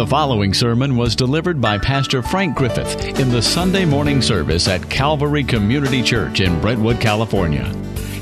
The 0.00 0.06
following 0.06 0.54
sermon 0.54 0.96
was 0.96 1.14
delivered 1.14 1.60
by 1.60 1.76
Pastor 1.76 2.22
Frank 2.22 2.56
Griffith 2.56 3.20
in 3.20 3.28
the 3.28 3.42
Sunday 3.42 3.84
morning 3.84 4.22
service 4.22 4.66
at 4.66 4.88
Calvary 4.88 5.44
Community 5.44 6.02
Church 6.02 6.40
in 6.40 6.58
Brentwood, 6.58 6.98
California. 7.02 7.70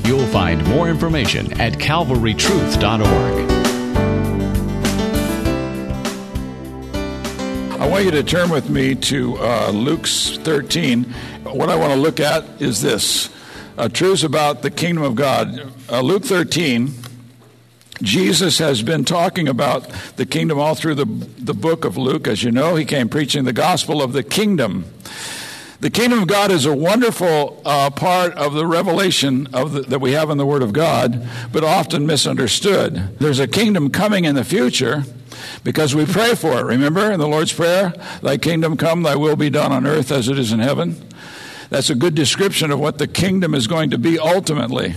You'll 0.03 0.27
find 0.27 0.61
more 0.67 0.89
information 0.89 1.53
at 1.61 1.71
calvarytruth.org. 1.71 3.49
I 7.79 7.87
want 7.87 8.03
you 8.03 8.11
to 8.11 8.23
turn 8.23 8.49
with 8.49 8.69
me 8.69 8.93
to 8.95 9.37
uh, 9.37 9.71
Luke 9.73 10.05
13. 10.05 11.05
What 11.45 11.69
I 11.69 11.77
want 11.77 11.93
to 11.93 11.97
look 11.97 12.19
at 12.19 12.43
is 12.61 12.81
this 12.81 13.29
uh, 13.77 13.87
truths 13.87 14.23
about 14.23 14.63
the 14.63 14.69
kingdom 14.69 15.05
of 15.05 15.15
God. 15.15 15.71
Uh, 15.89 16.01
Luke 16.01 16.25
13 16.25 16.93
Jesus 18.01 18.59
has 18.59 18.81
been 18.81 19.03
talking 19.03 19.47
about 19.47 19.89
the 20.15 20.25
kingdom 20.25 20.59
all 20.59 20.75
through 20.75 20.95
the, 20.95 21.05
the 21.05 21.53
book 21.53 21.83
of 21.83 21.97
Luke. 21.97 22.27
As 22.27 22.43
you 22.43 22.51
know, 22.51 22.75
he 22.75 22.85
came 22.85 23.09
preaching 23.09 23.43
the 23.43 23.53
gospel 23.53 24.01
of 24.01 24.13
the 24.13 24.23
kingdom. 24.23 24.85
The 25.81 25.89
kingdom 25.89 26.19
of 26.19 26.27
God 26.27 26.51
is 26.51 26.65
a 26.65 26.75
wonderful 26.75 27.61
uh, 27.63 27.89
part 27.89 28.33
of 28.33 28.53
the 28.53 28.65
revelation 28.65 29.47
of 29.53 29.71
the, 29.71 29.81
that 29.83 29.99
we 29.99 30.11
have 30.11 30.29
in 30.29 30.37
the 30.37 30.45
Word 30.45 30.61
of 30.61 30.73
God, 30.73 31.25
but 31.53 31.63
often 31.63 32.05
misunderstood. 32.05 33.17
There's 33.19 33.39
a 33.39 33.47
kingdom 33.47 33.89
coming 33.89 34.25
in 34.25 34.35
the 34.35 34.43
future 34.43 35.03
because 35.63 35.95
we 35.95 36.05
pray 36.05 36.35
for 36.35 36.59
it. 36.59 36.65
Remember 36.65 37.11
in 37.11 37.19
the 37.19 37.27
Lord's 37.27 37.53
Prayer, 37.53 37.93
Thy 38.21 38.37
kingdom 38.37 38.75
come, 38.75 39.03
Thy 39.03 39.15
will 39.15 39.37
be 39.37 39.49
done 39.49 39.71
on 39.71 39.87
earth 39.87 40.11
as 40.11 40.27
it 40.27 40.37
is 40.37 40.51
in 40.51 40.59
heaven? 40.59 41.01
That's 41.69 41.89
a 41.89 41.95
good 41.95 42.15
description 42.15 42.71
of 42.71 42.79
what 42.79 42.97
the 42.97 43.07
kingdom 43.07 43.53
is 43.53 43.67
going 43.67 43.91
to 43.91 43.97
be 43.97 44.19
ultimately. 44.19 44.95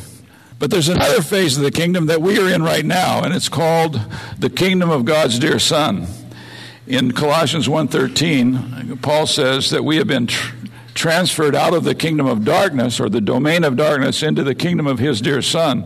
But 0.63 0.71
there's 0.71 0.89
another 0.89 1.23
phase 1.23 1.57
of 1.57 1.65
the 1.65 1.73
kingdom 1.73 2.07
that 2.07 2.23
we 2.23 2.39
are 2.39 2.49
in 2.49 2.63
right 2.63 2.85
now, 2.85 3.25
and 3.25 3.35
it's 3.35 3.49
called 3.49 4.01
the 4.39 4.49
kingdom 4.49 4.91
of 4.91 5.05
God's 5.05 5.41
dear 5.41 5.59
Son. 5.59 6.07
In 6.87 7.11
Colossians 7.11 7.69
1:13, 7.69 9.01
Paul 9.03 9.27
says 9.27 9.71
that 9.71 9.85
we 9.85 9.97
have 9.97 10.07
been 10.07 10.29
tr- 10.29 10.55
transferred 10.95 11.57
out 11.57 11.75
of 11.75 11.83
the 11.83 11.97
kingdom 11.97 12.27
of 12.27 12.45
darkness 12.45 13.01
or 13.01 13.09
the 13.09 13.21
domain 13.21 13.65
of 13.65 13.77
darkness 13.77 14.23
into 14.23 14.45
the 14.45 14.55
kingdom 14.55 14.87
of 14.87 15.01
his 15.01 15.21
dear 15.21 15.43
Son. 15.43 15.83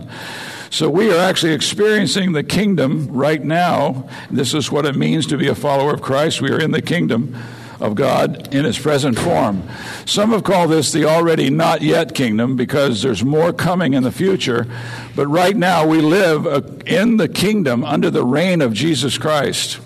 So 0.69 0.91
we 0.91 1.11
are 1.11 1.21
actually 1.21 1.55
experiencing 1.55 2.33
the 2.33 2.45
kingdom 2.45 3.09
right 3.11 3.43
now. 3.43 4.07
This 4.31 4.53
is 4.53 4.71
what 4.71 4.85
it 4.85 4.95
means 4.95 5.27
to 5.29 5.39
be 5.39 5.49
a 5.49 5.55
follower 5.55 5.95
of 5.95 6.03
Christ. 6.03 6.43
We 6.43 6.51
are 6.51 6.61
in 6.61 6.73
the 6.73 6.83
kingdom 6.83 7.35
of 7.81 7.95
God 7.95 8.55
in 8.55 8.65
its 8.65 8.79
present 8.79 9.19
form. 9.19 9.69
Some 10.05 10.31
have 10.31 10.45
called 10.45 10.71
this 10.71 10.93
the 10.93 11.05
already 11.05 11.51
not 11.51 11.83
yet 11.83 12.15
kingdom 12.15 12.57
because 12.57 13.03
there's 13.03 13.25
more 13.25 13.53
coming 13.53 13.95
in 13.95 14.03
the 14.03 14.13
future. 14.13 14.67
But 15.15 15.27
right 15.27 15.57
now 15.57 15.87
we 15.87 16.01
live 16.01 16.47
in 16.87 17.17
the 17.17 17.29
kingdom 17.29 17.85
under 17.85 18.11
the 18.11 18.25
reign 18.25 18.61
of 18.63 18.73
Jesus 18.73 19.19
Christ. 19.19 19.81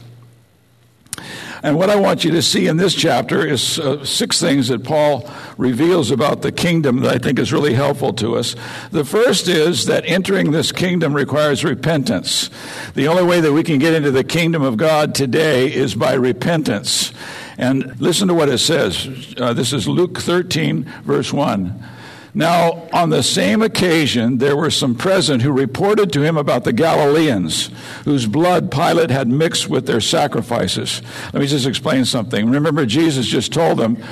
And 1.63 1.77
what 1.77 1.91
I 1.91 1.97
want 1.97 2.25
you 2.25 2.31
to 2.33 2.43
see 2.43 2.69
in 2.69 2.79
this 2.79 2.95
chapter 2.95 3.47
is 3.47 3.79
uh, 3.79 4.03
six 4.05 4.41
things 4.41 4.69
that 4.69 4.83
Paul 4.83 5.31
reveals 5.59 6.11
about 6.11 6.41
the 6.41 6.53
kingdom 6.53 7.01
that 7.01 7.15
I 7.15 7.19
think 7.19 7.39
is 7.39 7.53
really 7.53 7.75
helpful 7.75 8.15
to 8.15 8.37
us. 8.37 8.57
The 8.93 9.05
first 9.05 9.47
is 9.47 9.85
that 9.85 10.05
entering 10.07 10.53
this 10.53 10.73
kingdom 10.73 11.13
requires 11.13 11.63
repentance. 11.63 12.49
The 12.95 13.09
only 13.09 13.25
way 13.25 13.43
that 13.43 13.53
we 13.53 13.63
can 13.63 13.79
get 13.79 13.93
into 13.93 14.11
the 14.11 14.25
kingdom 14.25 14.63
of 14.63 14.79
God 14.79 15.15
today 15.15 15.71
is 15.71 15.95
by 15.95 16.15
repentance. 16.15 17.13
And 17.61 18.00
listen 18.00 18.27
to 18.28 18.34
what 18.34 18.48
it 18.48 18.56
says. 18.56 19.34
Uh, 19.36 19.53
this 19.53 19.75
is 19.75 19.86
Luke 19.86 20.19
13, 20.19 20.91
verse 21.05 21.30
1. 21.30 21.84
Now, 22.33 22.89
on 22.91 23.11
the 23.11 23.22
same 23.22 23.61
occasion, 23.61 24.39
there 24.39 24.56
were 24.56 24.70
some 24.70 24.94
present 24.94 25.42
who 25.42 25.53
reported 25.53 26.11
to 26.14 26.22
him 26.22 26.38
about 26.38 26.64
the 26.64 26.72
Galileans, 26.72 27.69
whose 28.06 28.27
blood 28.27 28.72
Pilate 28.72 29.11
had 29.11 29.28
mixed 29.28 29.69
with 29.69 29.86
their 29.86 30.00
sacrifices. 30.00 31.03
Let 31.34 31.41
me 31.41 31.47
just 31.47 31.66
explain 31.66 32.06
something. 32.06 32.50
Remember, 32.50 32.86
Jesus 32.86 33.26
just 33.26 33.53
told 33.53 33.78
them, 33.78 34.03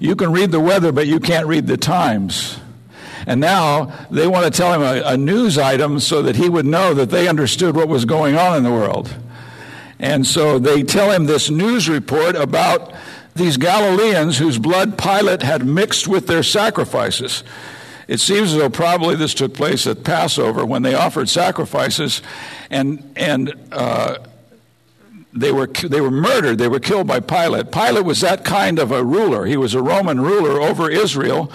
You 0.00 0.14
can 0.14 0.30
read 0.30 0.50
the 0.50 0.60
weather, 0.60 0.92
but 0.92 1.06
you 1.06 1.18
can't 1.18 1.46
read 1.46 1.66
the 1.66 1.78
times. 1.78 2.60
And 3.26 3.40
now 3.40 4.06
they 4.10 4.26
want 4.26 4.44
to 4.44 4.50
tell 4.50 4.74
him 4.74 4.82
a, 4.82 5.14
a 5.14 5.16
news 5.16 5.56
item 5.56 5.98
so 5.98 6.20
that 6.20 6.36
he 6.36 6.50
would 6.50 6.66
know 6.66 6.92
that 6.92 7.08
they 7.08 7.26
understood 7.26 7.74
what 7.74 7.88
was 7.88 8.04
going 8.04 8.36
on 8.36 8.58
in 8.58 8.64
the 8.64 8.70
world. 8.70 9.16
And 9.98 10.26
so 10.26 10.58
they 10.58 10.82
tell 10.82 11.10
him 11.10 11.24
this 11.24 11.50
news 11.50 11.88
report 11.88 12.36
about 12.36 12.92
these 13.38 13.56
Galileans 13.56 14.38
whose 14.38 14.58
blood 14.58 14.98
Pilate 14.98 15.42
had 15.42 15.64
mixed 15.64 16.06
with 16.08 16.26
their 16.26 16.42
sacrifices. 16.42 17.42
It 18.08 18.20
seems 18.20 18.52
as 18.52 18.58
though 18.58 18.70
probably 18.70 19.16
this 19.16 19.34
took 19.34 19.54
place 19.54 19.86
at 19.86 20.02
Passover 20.02 20.64
when 20.64 20.82
they 20.82 20.94
offered 20.94 21.28
sacrifices, 21.28 22.22
and 22.70 23.12
and 23.16 23.54
uh, 23.70 24.18
they 25.32 25.52
were 25.52 25.66
they 25.66 26.00
were 26.00 26.10
murdered. 26.10 26.58
They 26.58 26.68
were 26.68 26.80
killed 26.80 27.06
by 27.06 27.20
Pilate. 27.20 27.70
Pilate 27.70 28.04
was 28.04 28.22
that 28.22 28.44
kind 28.44 28.78
of 28.78 28.92
a 28.92 29.04
ruler. 29.04 29.44
He 29.44 29.58
was 29.58 29.74
a 29.74 29.82
Roman 29.82 30.20
ruler 30.20 30.60
over 30.60 30.90
Israel, 30.90 31.52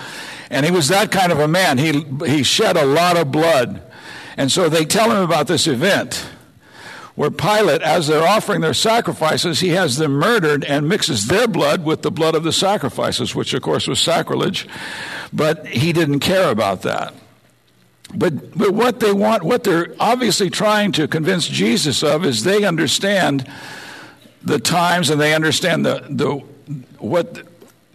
and 0.51 0.65
he 0.65 0.71
was 0.71 0.89
that 0.89 1.11
kind 1.11 1.31
of 1.31 1.39
a 1.39 1.47
man. 1.47 1.79
He 1.79 2.05
he 2.25 2.43
shed 2.43 2.77
a 2.77 2.85
lot 2.85 3.17
of 3.17 3.31
blood, 3.31 3.81
and 4.37 4.51
so 4.51 4.69
they 4.69 4.85
tell 4.85 5.09
him 5.09 5.23
about 5.23 5.47
this 5.47 5.65
event 5.65 6.23
where 7.15 7.29
Pilate, 7.29 7.81
as 7.81 8.07
they're 8.07 8.27
offering 8.27 8.61
their 8.61 8.73
sacrifices, 8.73 9.59
he 9.59 9.69
has 9.69 9.97
them 9.97 10.13
murdered 10.13 10.63
and 10.63 10.89
mixes 10.89 11.27
their 11.27 11.47
blood 11.47 11.85
with 11.85 12.01
the 12.01 12.11
blood 12.11 12.33
of 12.33 12.43
the 12.43 12.51
sacrifices, 12.51 13.35
which 13.35 13.53
of 13.53 13.61
course 13.61 13.87
was 13.87 13.99
sacrilege, 13.99 14.67
but 15.31 15.67
he 15.67 15.93
didn't 15.93 16.21
care 16.21 16.49
about 16.49 16.81
that. 16.81 17.13
But, 18.15 18.57
but 18.57 18.73
what 18.73 18.99
they 18.99 19.11
want, 19.11 19.43
what 19.43 19.63
they're 19.63 19.95
obviously 19.99 20.49
trying 20.49 20.91
to 20.93 21.07
convince 21.07 21.47
Jesus 21.47 22.03
of 22.03 22.25
is 22.25 22.43
they 22.43 22.63
understand 22.63 23.49
the 24.43 24.59
times 24.59 25.09
and 25.09 25.19
they 25.19 25.33
understand 25.33 25.85
the, 25.85 26.05
the 26.09 26.43
what 26.99 27.43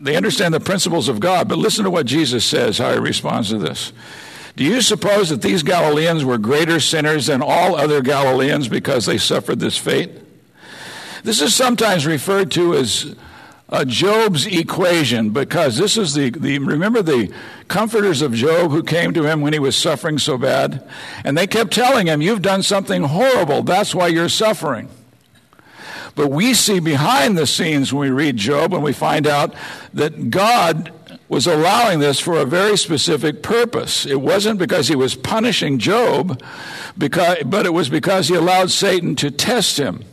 they 0.00 0.16
understand 0.16 0.54
the 0.54 0.60
principles 0.60 1.08
of 1.08 1.20
God. 1.20 1.48
But 1.48 1.58
listen 1.58 1.84
to 1.84 1.90
what 1.90 2.06
Jesus 2.06 2.44
says, 2.44 2.78
how 2.78 2.92
he 2.92 2.98
responds 2.98 3.50
to 3.50 3.58
this. 3.58 3.92
Do 4.58 4.64
you 4.64 4.82
suppose 4.82 5.28
that 5.28 5.40
these 5.40 5.62
Galileans 5.62 6.24
were 6.24 6.36
greater 6.36 6.80
sinners 6.80 7.26
than 7.26 7.42
all 7.42 7.76
other 7.76 8.02
Galileans 8.02 8.66
because 8.66 9.06
they 9.06 9.16
suffered 9.16 9.60
this 9.60 9.78
fate? 9.78 10.10
This 11.22 11.40
is 11.40 11.54
sometimes 11.54 12.04
referred 12.04 12.50
to 12.50 12.74
as 12.74 13.14
uh, 13.68 13.84
Job's 13.84 14.46
equation 14.46 15.30
because 15.30 15.76
this 15.76 15.96
is 15.96 16.14
the, 16.14 16.30
the, 16.30 16.58
remember 16.58 17.02
the 17.02 17.32
comforters 17.68 18.20
of 18.20 18.34
Job 18.34 18.72
who 18.72 18.82
came 18.82 19.14
to 19.14 19.22
him 19.22 19.42
when 19.42 19.52
he 19.52 19.60
was 19.60 19.76
suffering 19.76 20.18
so 20.18 20.36
bad? 20.36 20.82
And 21.22 21.38
they 21.38 21.46
kept 21.46 21.72
telling 21.72 22.08
him, 22.08 22.20
You've 22.20 22.42
done 22.42 22.64
something 22.64 23.04
horrible. 23.04 23.62
That's 23.62 23.94
why 23.94 24.08
you're 24.08 24.28
suffering. 24.28 24.88
But 26.16 26.32
we 26.32 26.52
see 26.52 26.80
behind 26.80 27.38
the 27.38 27.46
scenes 27.46 27.92
when 27.92 28.00
we 28.00 28.10
read 28.10 28.36
Job 28.36 28.74
and 28.74 28.82
we 28.82 28.92
find 28.92 29.24
out 29.24 29.54
that 29.94 30.30
God 30.30 30.92
was 31.28 31.46
allowing 31.46 31.98
this 31.98 32.18
for 32.18 32.38
a 32.38 32.44
very 32.44 32.76
specific 32.76 33.42
purpose. 33.42 34.06
It 34.06 34.20
wasn't 34.20 34.58
because 34.58 34.88
he 34.88 34.96
was 34.96 35.14
punishing 35.14 35.78
Job, 35.78 36.42
because, 36.96 37.38
but 37.44 37.66
it 37.66 37.72
was 37.72 37.88
because 37.88 38.28
he 38.28 38.34
allowed 38.34 38.70
Satan 38.70 39.14
to 39.16 39.30
test 39.30 39.78
him. 39.78 40.04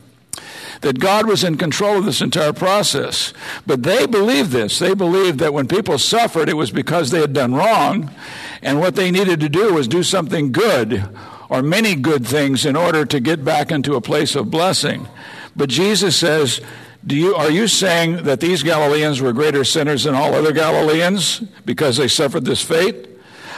That 0.82 1.00
God 1.00 1.26
was 1.26 1.44
in 1.44 1.58
control 1.58 2.00
of 2.00 2.06
this 2.06 2.22
entire 2.22 2.52
process. 2.52 3.34
But 3.66 3.84
they 3.84 4.06
believed 4.06 4.52
this. 4.52 4.78
They 4.78 4.94
believed 4.94 5.40
that 5.40 5.54
when 5.54 5.68
people 5.68 5.98
suffered, 5.98 6.50
it 6.50 6.58
was 6.58 6.70
because 6.70 7.12
they 7.12 7.22
had 7.22 7.34
done 7.34 7.56
wrong, 7.56 8.14
and 8.62 8.80
what 8.80 8.96
they 8.96 9.10
needed 9.10 9.40
to 9.40 9.50
do 9.50 9.74
was 9.74 9.88
do 9.88 10.04
something 10.04 10.52
good 10.52 11.08
or 11.50 11.62
many 11.62 11.96
good 11.96 12.28
things 12.28 12.66
in 12.66 12.76
order 12.76 13.06
to 13.06 13.20
get 13.20 13.46
back 13.46 13.72
into 13.72 13.96
a 13.96 14.02
place 14.02 14.36
of 14.36 14.52
blessing. 14.52 15.08
But 15.56 15.70
Jesus 15.70 16.18
says, 16.18 16.60
do 17.08 17.16
you, 17.16 17.36
are 17.36 17.52
you 17.52 17.68
saying 17.68 18.24
that 18.24 18.40
these 18.40 18.64
Galileans 18.64 19.22
were 19.22 19.32
greater 19.32 19.64
sinners 19.64 20.06
than 20.06 20.16
all 20.16 20.34
other 20.34 20.52
Galileans 20.52 21.40
because 21.64 21.98
they 21.98 22.08
suffered 22.08 22.46
this 22.46 22.64
fate? 22.64 23.08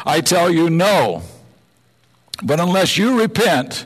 I 0.06 0.22
tell 0.22 0.52
you, 0.52 0.70
no. 0.70 1.22
But 2.44 2.60
unless 2.60 2.98
you 2.98 3.20
repent, 3.20 3.86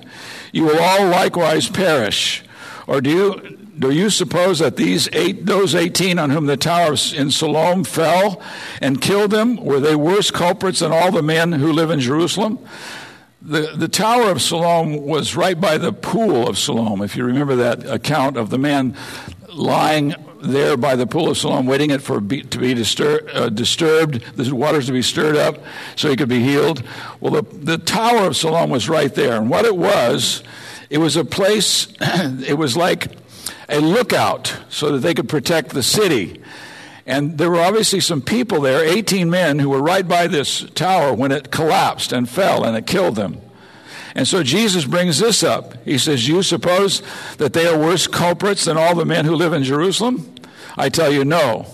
you 0.51 0.63
will 0.63 0.79
all 0.79 1.07
likewise 1.07 1.69
perish. 1.69 2.43
Or 2.87 3.01
do 3.01 3.09
you, 3.09 3.57
do 3.77 3.91
you 3.91 4.09
suppose 4.09 4.59
that 4.59 4.77
these 4.77 5.07
eight, 5.13 5.45
those 5.45 5.75
18 5.75 6.17
on 6.17 6.31
whom 6.31 6.47
the 6.47 6.57
tower 6.57 6.95
in 7.15 7.29
Siloam 7.29 7.83
fell 7.83 8.41
and 8.81 8.99
killed 8.99 9.31
them, 9.31 9.57
were 9.57 9.79
they 9.79 9.95
worse 9.95 10.31
culprits 10.31 10.79
than 10.79 10.91
all 10.91 11.11
the 11.11 11.23
men 11.23 11.51
who 11.53 11.71
live 11.71 11.91
in 11.91 11.99
Jerusalem? 11.99 12.57
The, 13.51 13.73
the 13.75 13.89
Tower 13.89 14.31
of 14.31 14.41
Siloam 14.41 15.05
was 15.05 15.35
right 15.35 15.59
by 15.59 15.77
the 15.77 15.91
pool 15.91 16.47
of 16.47 16.57
Siloam, 16.57 17.01
if 17.01 17.17
you 17.17 17.25
remember 17.25 17.57
that 17.57 17.85
account 17.85 18.37
of 18.37 18.49
the 18.49 18.57
man 18.57 18.95
lying 19.49 20.15
there 20.41 20.77
by 20.77 20.95
the 20.95 21.05
pool 21.05 21.29
of 21.29 21.37
Siloam, 21.37 21.65
waiting 21.65 21.89
it 21.89 22.01
for 22.01 22.21
be, 22.21 22.43
to 22.43 22.57
be 22.57 22.71
uh, 22.71 23.49
disturbed, 23.49 24.37
the 24.37 24.55
waters 24.55 24.85
to 24.85 24.93
be 24.93 25.01
stirred 25.01 25.35
up, 25.35 25.57
so 25.97 26.09
he 26.09 26.15
could 26.15 26.29
be 26.29 26.41
healed. 26.41 26.81
Well, 27.19 27.41
the, 27.41 27.41
the 27.41 27.77
Tower 27.77 28.25
of 28.25 28.37
Siloam 28.37 28.69
was 28.69 28.87
right 28.87 29.13
there, 29.13 29.35
and 29.35 29.49
what 29.49 29.65
it 29.65 29.75
was, 29.75 30.43
it 30.89 30.99
was 30.99 31.17
a 31.17 31.25
place. 31.25 31.89
it 31.99 32.57
was 32.57 32.77
like 32.77 33.07
a 33.67 33.81
lookout, 33.81 34.55
so 34.69 34.93
that 34.93 34.99
they 34.99 35.13
could 35.13 35.27
protect 35.27 35.71
the 35.71 35.83
city. 35.83 36.40
And 37.05 37.37
there 37.37 37.49
were 37.49 37.59
obviously 37.59 37.99
some 37.99 38.21
people 38.21 38.61
there, 38.61 38.83
18 38.83 39.29
men, 39.29 39.59
who 39.59 39.69
were 39.69 39.81
right 39.81 40.07
by 40.07 40.27
this 40.27 40.61
tower 40.71 41.13
when 41.13 41.31
it 41.31 41.51
collapsed 41.51 42.11
and 42.11 42.29
fell 42.29 42.63
and 42.63 42.77
it 42.77 42.85
killed 42.85 43.15
them. 43.15 43.41
And 44.13 44.27
so 44.27 44.43
Jesus 44.43 44.85
brings 44.85 45.19
this 45.19 45.41
up. 45.43 45.83
He 45.85 45.97
says, 45.97 46.27
You 46.27 46.43
suppose 46.43 47.01
that 47.37 47.53
they 47.53 47.65
are 47.65 47.77
worse 47.77 48.07
culprits 48.07 48.65
than 48.65 48.77
all 48.77 48.95
the 48.95 49.05
men 49.05 49.25
who 49.25 49.35
live 49.35 49.53
in 49.53 49.63
Jerusalem? 49.63 50.35
I 50.77 50.89
tell 50.89 51.11
you, 51.11 51.25
no. 51.25 51.65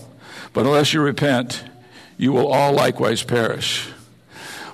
But 0.52 0.66
unless 0.66 0.92
you 0.92 1.00
repent, 1.00 1.64
you 2.16 2.32
will 2.32 2.48
all 2.48 2.72
likewise 2.72 3.22
perish. 3.22 3.88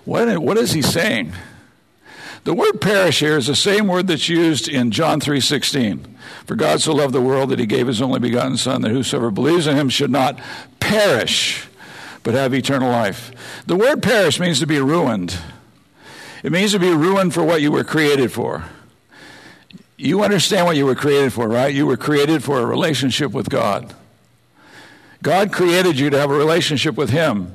What, 0.05 0.39
what 0.39 0.59
is 0.59 0.73
he 0.73 0.83
saying? 0.83 1.33
The 2.45 2.55
word 2.55 2.81
perish 2.81 3.21
here 3.21 3.39
is 3.39 3.47
the 3.47 3.57
same 3.57 3.89
word 3.89 4.07
that's 4.07 4.29
used 4.29 4.69
in 4.69 4.91
John 4.91 5.19
3:16. 5.21 6.07
For 6.47 6.55
God 6.55 6.83
so 6.83 6.93
loved 6.95 7.15
the 7.15 7.21
world 7.21 7.49
that 7.51 7.59
he 7.59 7.67
gave 7.67 7.87
his 7.87 8.03
only 8.03 8.21
begotten 8.21 8.59
son 8.59 8.83
that 8.83 8.91
whosoever 8.91 9.31
believes 9.31 9.67
in 9.67 9.77
him 9.77 9.89
should 9.89 10.11
not 10.11 10.39
perish 10.79 11.67
but 12.23 12.35
have 12.35 12.55
eternal 12.55 12.91
life. 12.91 13.33
The 13.67 13.77
word 13.77 14.03
perish 14.03 14.41
means 14.41 14.59
to 14.61 14.67
be 14.67 14.81
ruined. 14.81 15.39
It 16.43 16.53
means 16.53 16.73
to 16.73 16.79
be 16.79 16.93
ruined 16.93 17.33
for 17.33 17.45
what 17.45 17.63
you 17.63 17.71
were 17.71 17.85
created 17.85 18.33
for. 18.33 18.65
You 19.97 20.23
understand 20.23 20.67
what 20.67 20.77
you 20.77 20.87
were 20.87 20.95
created 20.95 21.33
for, 21.33 21.49
right? 21.49 21.73
You 21.73 21.87
were 21.87 21.97
created 21.97 22.43
for 22.43 22.61
a 22.61 22.67
relationship 22.67 23.33
with 23.33 23.49
God. 23.49 23.95
God 25.23 25.53
created 25.53 25.99
you 25.99 26.11
to 26.11 26.19
have 26.19 26.31
a 26.31 26.37
relationship 26.37 26.97
with 26.97 27.11
Him. 27.11 27.55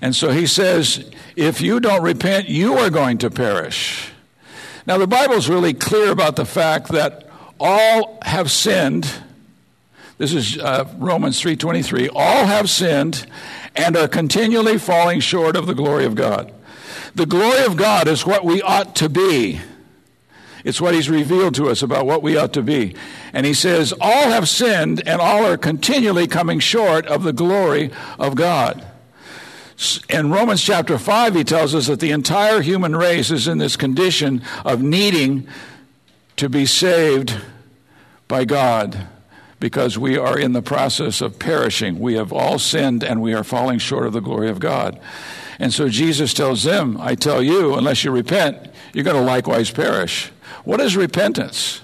And 0.00 0.14
so 0.14 0.30
He 0.30 0.46
says, 0.46 1.08
if 1.36 1.60
you 1.60 1.78
don't 1.78 2.02
repent, 2.02 2.48
you 2.48 2.74
are 2.74 2.90
going 2.90 3.18
to 3.18 3.30
perish. 3.30 4.12
Now, 4.86 4.98
the 4.98 5.06
Bible 5.08 5.34
is 5.34 5.48
really 5.48 5.74
clear 5.74 6.12
about 6.12 6.36
the 6.36 6.44
fact 6.44 6.88
that 6.92 7.28
all 7.58 8.18
have 8.22 8.52
sinned. 8.52 9.12
This 10.16 10.32
is 10.32 10.58
uh, 10.58 10.88
Romans 10.98 11.42
3:23. 11.42 12.08
All 12.14 12.46
have 12.46 12.70
sinned 12.70 13.26
and 13.74 13.96
are 13.96 14.06
continually 14.06 14.78
falling 14.78 15.20
short 15.20 15.56
of 15.56 15.66
the 15.66 15.74
glory 15.74 16.04
of 16.04 16.14
God. 16.14 16.52
The 17.16 17.26
glory 17.26 17.64
of 17.64 17.76
God 17.76 18.06
is 18.06 18.24
what 18.24 18.44
we 18.44 18.62
ought 18.62 18.94
to 18.96 19.08
be. 19.08 19.60
It's 20.64 20.80
what 20.80 20.94
he's 20.94 21.10
revealed 21.10 21.54
to 21.56 21.68
us 21.68 21.82
about 21.82 22.06
what 22.06 22.22
we 22.22 22.36
ought 22.36 22.52
to 22.54 22.62
be. 22.62 22.94
And 23.32 23.44
he 23.44 23.54
says, 23.54 23.92
All 24.00 24.30
have 24.30 24.48
sinned 24.48 25.06
and 25.06 25.20
all 25.20 25.44
are 25.44 25.56
continually 25.56 26.26
coming 26.26 26.60
short 26.60 27.06
of 27.06 27.22
the 27.22 27.32
glory 27.32 27.90
of 28.18 28.36
God. 28.36 28.84
In 30.08 30.30
Romans 30.30 30.62
chapter 30.62 30.98
5, 30.98 31.34
he 31.34 31.44
tells 31.44 31.74
us 31.74 31.86
that 31.86 32.00
the 32.00 32.10
entire 32.10 32.62
human 32.62 32.96
race 32.96 33.30
is 33.30 33.46
in 33.46 33.58
this 33.58 33.76
condition 33.76 34.42
of 34.64 34.82
needing 34.82 35.46
to 36.36 36.48
be 36.48 36.64
saved 36.64 37.36
by 38.28 38.44
God 38.44 39.06
because 39.60 39.98
we 39.98 40.16
are 40.16 40.38
in 40.38 40.52
the 40.52 40.62
process 40.62 41.20
of 41.20 41.38
perishing. 41.38 41.98
We 41.98 42.14
have 42.14 42.32
all 42.32 42.58
sinned 42.58 43.02
and 43.02 43.20
we 43.20 43.34
are 43.34 43.44
falling 43.44 43.78
short 43.78 44.06
of 44.06 44.12
the 44.12 44.20
glory 44.20 44.48
of 44.48 44.60
God. 44.60 44.98
And 45.58 45.72
so 45.72 45.88
Jesus 45.88 46.34
tells 46.34 46.62
them, 46.62 46.98
I 47.00 47.14
tell 47.14 47.42
you, 47.42 47.74
unless 47.74 48.04
you 48.04 48.10
repent, 48.10 48.70
you're 48.92 49.04
going 49.04 49.16
to 49.16 49.22
likewise 49.22 49.70
perish. 49.70 50.30
What 50.64 50.80
is 50.80 50.96
repentance? 50.96 51.80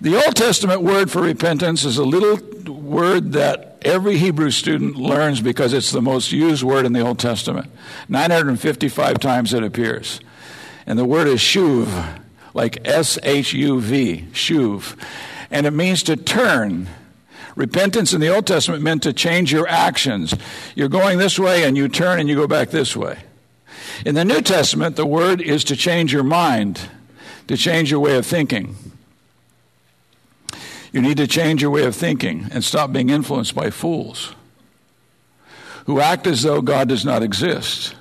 The 0.00 0.16
Old 0.16 0.36
Testament 0.36 0.82
word 0.82 1.10
for 1.10 1.22
repentance 1.22 1.84
is 1.84 1.98
a 1.98 2.04
little 2.04 2.36
word 2.72 3.32
that 3.32 3.73
every 3.84 4.16
Hebrew 4.18 4.50
student 4.50 4.96
learns 4.96 5.40
because 5.40 5.72
it's 5.72 5.90
the 5.90 6.02
most 6.02 6.32
used 6.32 6.62
word 6.62 6.86
in 6.86 6.92
the 6.92 7.00
Old 7.00 7.18
Testament. 7.18 7.70
955 8.08 9.18
times 9.18 9.52
it 9.54 9.62
appears. 9.62 10.20
And 10.86 10.98
the 10.98 11.04
word 11.04 11.26
is 11.26 11.40
shuv, 11.40 12.20
like 12.52 12.86
S 12.86 13.18
H 13.22 13.52
U 13.52 13.80
V, 13.80 14.26
shuv. 14.32 14.96
And 15.50 15.66
it 15.66 15.72
means 15.72 16.02
to 16.04 16.16
turn 16.16 16.88
Repentance 17.56 18.12
in 18.12 18.20
the 18.20 18.34
Old 18.34 18.46
Testament 18.46 18.82
meant 18.82 19.02
to 19.04 19.12
change 19.12 19.52
your 19.52 19.68
actions. 19.68 20.34
You're 20.74 20.88
going 20.88 21.18
this 21.18 21.38
way 21.38 21.64
and 21.64 21.76
you 21.76 21.88
turn 21.88 22.18
and 22.18 22.28
you 22.28 22.34
go 22.34 22.48
back 22.48 22.70
this 22.70 22.96
way. 22.96 23.18
In 24.04 24.14
the 24.14 24.24
New 24.24 24.40
Testament, 24.40 24.96
the 24.96 25.06
word 25.06 25.40
is 25.40 25.62
to 25.64 25.76
change 25.76 26.12
your 26.12 26.24
mind, 26.24 26.80
to 27.46 27.56
change 27.56 27.90
your 27.90 28.00
way 28.00 28.16
of 28.16 28.26
thinking. 28.26 28.74
You 30.94 31.02
need 31.02 31.16
to 31.16 31.26
change 31.26 31.60
your 31.60 31.72
way 31.72 31.82
of 31.86 31.96
thinking 31.96 32.46
and 32.52 32.62
stop 32.62 32.92
being 32.92 33.10
influenced 33.10 33.52
by 33.52 33.70
fools 33.70 34.32
who 35.86 35.98
act 35.98 36.28
as 36.28 36.42
though 36.42 36.62
God 36.62 36.88
does 36.88 37.04
not 37.04 37.20
exist. 37.20 37.96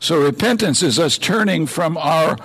So 0.00 0.20
repentance 0.20 0.82
is 0.82 0.98
us 0.98 1.16
turning 1.16 1.66
from 1.66 1.96
our 1.96 2.36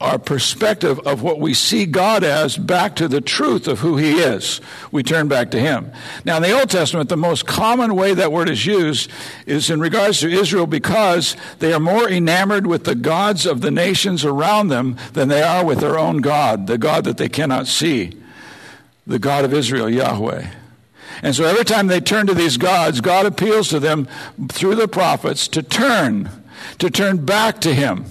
our 0.00 0.18
perspective 0.18 1.00
of 1.00 1.22
what 1.22 1.40
we 1.40 1.52
see 1.52 1.84
God 1.84 2.22
as 2.22 2.56
back 2.56 2.94
to 2.96 3.08
the 3.08 3.20
truth 3.20 3.66
of 3.66 3.80
who 3.80 3.96
He 3.96 4.12
is. 4.12 4.60
We 4.92 5.02
turn 5.02 5.26
back 5.26 5.50
to 5.50 5.60
Him. 5.60 5.90
Now, 6.24 6.36
in 6.36 6.44
the 6.44 6.56
Old 6.56 6.70
Testament, 6.70 7.08
the 7.08 7.16
most 7.16 7.46
common 7.46 7.96
way 7.96 8.14
that 8.14 8.30
word 8.30 8.48
is 8.48 8.64
used 8.64 9.10
is 9.44 9.70
in 9.70 9.80
regards 9.80 10.20
to 10.20 10.28
Israel 10.28 10.68
because 10.68 11.34
they 11.58 11.72
are 11.72 11.80
more 11.80 12.08
enamored 12.08 12.68
with 12.68 12.84
the 12.84 12.94
gods 12.94 13.44
of 13.44 13.60
the 13.60 13.72
nations 13.72 14.24
around 14.24 14.68
them 14.68 14.96
than 15.14 15.26
they 15.26 15.42
are 15.42 15.64
with 15.64 15.80
their 15.80 15.98
own 15.98 16.18
God, 16.18 16.68
the 16.68 16.78
God 16.78 17.02
that 17.02 17.16
they 17.16 17.28
cannot 17.28 17.66
see, 17.66 18.12
the 19.08 19.18
God 19.18 19.44
of 19.44 19.54
Israel, 19.54 19.88
Yahweh. 19.88 20.46
And 21.22 21.34
so 21.34 21.44
every 21.44 21.64
time 21.64 21.88
they 21.88 22.00
turn 22.00 22.26
to 22.26 22.34
these 22.34 22.56
gods, 22.56 23.00
God 23.00 23.26
appeals 23.26 23.68
to 23.68 23.80
them 23.80 24.06
through 24.48 24.76
the 24.76 24.86
prophets 24.86 25.48
to 25.48 25.62
turn, 25.62 26.30
to 26.78 26.90
turn 26.90 27.24
back 27.24 27.60
to 27.62 27.74
Him 27.74 28.04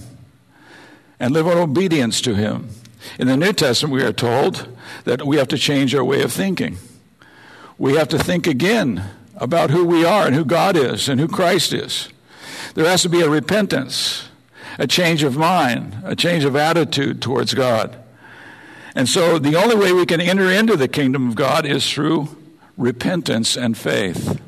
and 1.18 1.32
live 1.32 1.46
in 1.46 1.56
obedience 1.56 2.20
to 2.22 2.34
Him. 2.34 2.68
In 3.18 3.28
the 3.28 3.36
New 3.36 3.52
Testament, 3.52 3.94
we 3.94 4.02
are 4.02 4.12
told 4.12 4.68
that 5.04 5.24
we 5.24 5.36
have 5.36 5.48
to 5.48 5.56
change 5.56 5.94
our 5.94 6.04
way 6.04 6.20
of 6.22 6.32
thinking. 6.32 6.76
We 7.78 7.94
have 7.94 8.08
to 8.08 8.18
think 8.18 8.46
again 8.46 9.04
about 9.36 9.70
who 9.70 9.84
we 9.84 10.04
are 10.04 10.26
and 10.26 10.34
who 10.34 10.44
God 10.44 10.76
is 10.76 11.08
and 11.08 11.20
who 11.20 11.28
Christ 11.28 11.72
is. 11.72 12.08
There 12.74 12.84
has 12.84 13.02
to 13.02 13.08
be 13.08 13.22
a 13.22 13.30
repentance, 13.30 14.28
a 14.78 14.86
change 14.88 15.22
of 15.22 15.36
mind, 15.36 15.96
a 16.04 16.16
change 16.16 16.44
of 16.44 16.56
attitude 16.56 17.22
towards 17.22 17.54
God. 17.54 17.96
And 18.98 19.08
so 19.08 19.38
the 19.38 19.54
only 19.54 19.76
way 19.76 19.92
we 19.92 20.06
can 20.06 20.20
enter 20.20 20.50
into 20.50 20.74
the 20.74 20.88
kingdom 20.88 21.28
of 21.28 21.36
God 21.36 21.64
is 21.64 21.88
through 21.88 22.36
repentance 22.76 23.56
and 23.56 23.78
faith. 23.78 24.40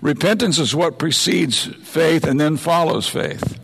Repentance 0.00 0.60
is 0.60 0.76
what 0.76 0.96
precedes 0.96 1.64
faith 1.82 2.22
and 2.22 2.38
then 2.38 2.56
follows 2.56 3.08
faith. 3.08 3.58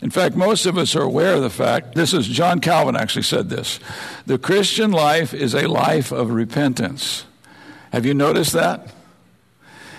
In 0.00 0.08
fact, 0.08 0.34
most 0.34 0.64
of 0.64 0.78
us 0.78 0.96
are 0.96 1.02
aware 1.02 1.34
of 1.34 1.42
the 1.42 1.50
fact, 1.50 1.94
this 1.94 2.14
is 2.14 2.26
John 2.26 2.58
Calvin 2.58 2.96
actually 2.96 3.24
said 3.24 3.50
this 3.50 3.80
the 4.24 4.38
Christian 4.38 4.92
life 4.92 5.34
is 5.34 5.54
a 5.54 5.68
life 5.68 6.10
of 6.10 6.30
repentance. 6.30 7.26
Have 7.92 8.06
you 8.06 8.14
noticed 8.14 8.54
that? 8.54 8.94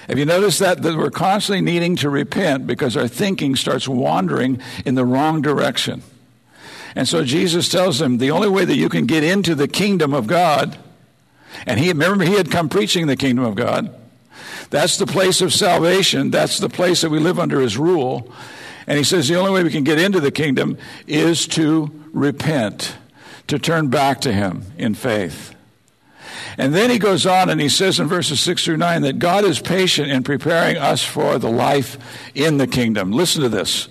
Have 0.07 0.17
you 0.17 0.25
noticed 0.25 0.57
that, 0.57 0.81
that 0.81 0.97
we're 0.97 1.11
constantly 1.11 1.61
needing 1.61 1.95
to 1.97 2.09
repent 2.09 2.65
because 2.65 2.97
our 2.97 3.07
thinking 3.07 3.55
starts 3.55 3.87
wandering 3.87 4.59
in 4.87 4.95
the 4.95 5.05
wrong 5.05 5.43
direction? 5.43 6.01
And 6.95 7.07
so 7.07 7.25
Jesus 7.25 7.67
tells 7.67 7.99
them 7.99 8.17
the 8.17 8.31
only 8.31 8.47
way 8.47 8.63
that 8.65 8.77
you 8.77 8.89
can 8.89 9.05
get 9.05 9.23
into 9.23 9.53
the 9.53 9.67
kingdom 9.67 10.13
of 10.13 10.27
God, 10.27 10.77
and 11.65 11.79
he 11.79 11.89
remember 11.89 12.23
he 12.23 12.35
had 12.35 12.49
come 12.49 12.69
preaching 12.69 13.07
the 13.07 13.17
kingdom 13.17 13.43
of 13.43 13.55
God. 13.55 13.93
That's 14.69 14.97
the 14.97 15.05
place 15.05 15.41
of 15.41 15.53
salvation. 15.53 16.31
That's 16.31 16.57
the 16.57 16.69
place 16.69 17.01
that 17.01 17.09
we 17.09 17.19
live 17.19 17.39
under 17.39 17.59
his 17.59 17.77
rule. 17.77 18.31
And 18.87 18.97
he 18.97 19.03
says 19.03 19.27
the 19.27 19.35
only 19.35 19.51
way 19.51 19.63
we 19.63 19.69
can 19.69 19.83
get 19.83 19.99
into 19.99 20.19
the 20.19 20.31
kingdom 20.31 20.77
is 21.07 21.47
to 21.49 21.91
repent, 22.13 22.95
to 23.47 23.59
turn 23.59 23.89
back 23.89 24.21
to 24.21 24.33
him 24.33 24.65
in 24.77 24.95
faith. 24.95 25.55
And 26.57 26.73
then 26.73 26.89
he 26.89 26.99
goes 26.99 27.25
on 27.25 27.49
and 27.49 27.59
he 27.59 27.69
says 27.69 27.99
in 27.99 28.07
verses 28.07 28.39
6 28.39 28.63
through 28.63 28.77
9 28.77 29.01
that 29.01 29.19
God 29.19 29.43
is 29.43 29.59
patient 29.59 30.09
in 30.09 30.23
preparing 30.23 30.77
us 30.77 31.03
for 31.03 31.37
the 31.37 31.49
life 31.49 31.97
in 32.33 32.57
the 32.57 32.67
kingdom. 32.67 33.11
Listen 33.11 33.41
to 33.41 33.49
this. 33.49 33.89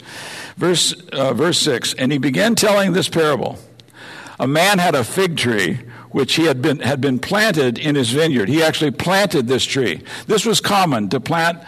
Verse, 0.56 0.92
uh, 1.12 1.34
verse 1.34 1.58
6 1.58 1.94
And 1.94 2.12
he 2.12 2.18
began 2.18 2.54
telling 2.54 2.92
this 2.92 3.08
parable. 3.08 3.58
A 4.38 4.46
man 4.46 4.78
had 4.78 4.94
a 4.94 5.04
fig 5.04 5.36
tree 5.36 5.80
which 6.10 6.34
he 6.34 6.44
had 6.44 6.62
been, 6.62 6.78
had 6.78 7.00
been 7.00 7.18
planted 7.18 7.76
in 7.76 7.96
his 7.96 8.10
vineyard. 8.10 8.48
He 8.48 8.62
actually 8.62 8.92
planted 8.92 9.48
this 9.48 9.64
tree. 9.64 10.02
This 10.28 10.46
was 10.46 10.60
common 10.60 11.08
to 11.08 11.18
plant 11.18 11.60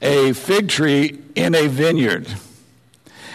a 0.00 0.32
fig 0.32 0.68
tree 0.68 1.18
in 1.34 1.54
a 1.54 1.66
vineyard. 1.66 2.26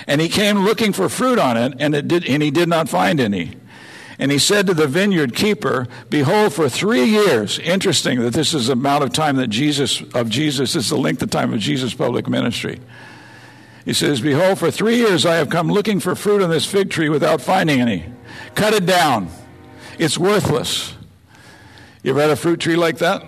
And 0.07 0.19
he 0.19 0.29
came 0.29 0.59
looking 0.59 0.93
for 0.93 1.09
fruit 1.09 1.37
on 1.37 1.57
it, 1.57 1.75
and, 1.79 1.93
it 1.93 2.07
did, 2.07 2.25
and 2.27 2.41
he 2.41 2.49
did 2.49 2.67
not 2.67 2.89
find 2.89 3.19
any. 3.19 3.55
And 4.17 4.31
he 4.31 4.39
said 4.39 4.67
to 4.67 4.73
the 4.73 4.87
vineyard 4.87 5.35
keeper, 5.35 5.87
Behold, 6.09 6.53
for 6.53 6.69
three 6.69 7.05
years, 7.05 7.59
interesting 7.59 8.19
that 8.21 8.33
this 8.33 8.53
is 8.53 8.67
the 8.67 8.73
amount 8.73 9.03
of 9.03 9.13
time 9.13 9.35
that 9.37 9.47
Jesus, 9.47 10.01
of 10.13 10.29
Jesus, 10.29 10.75
is 10.75 10.89
the 10.89 10.97
length 10.97 11.21
of 11.21 11.29
time 11.29 11.53
of 11.53 11.59
Jesus' 11.59 11.93
public 11.93 12.27
ministry. 12.27 12.79
He 13.85 13.93
says, 13.93 14.21
Behold, 14.21 14.59
for 14.59 14.69
three 14.69 14.97
years 14.97 15.25
I 15.25 15.35
have 15.35 15.49
come 15.49 15.71
looking 15.71 15.99
for 15.99 16.15
fruit 16.15 16.41
on 16.41 16.49
this 16.49 16.65
fig 16.65 16.89
tree 16.89 17.09
without 17.09 17.41
finding 17.41 17.81
any. 17.81 18.05
Cut 18.55 18.73
it 18.73 18.85
down. 18.85 19.29
It's 19.97 20.17
worthless. 20.17 20.93
You 22.03 22.11
ever 22.11 22.21
had 22.21 22.29
a 22.31 22.35
fruit 22.35 22.59
tree 22.59 22.75
like 22.75 22.99
that? 22.99 23.23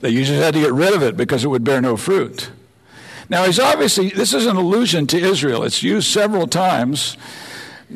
They 0.00 0.10
usually 0.10 0.38
had 0.38 0.54
to 0.54 0.60
get 0.60 0.72
rid 0.72 0.94
of 0.94 1.02
it 1.02 1.16
because 1.16 1.44
it 1.44 1.48
would 1.48 1.64
bear 1.64 1.80
no 1.80 1.96
fruit. 1.96 2.50
Now, 3.28 3.44
he's 3.44 3.60
obviously, 3.60 4.08
this 4.08 4.34
is 4.34 4.46
an 4.46 4.56
allusion 4.56 5.06
to 5.08 5.18
Israel. 5.18 5.62
It's 5.62 5.82
used 5.82 6.10
several 6.10 6.46
times. 6.46 7.16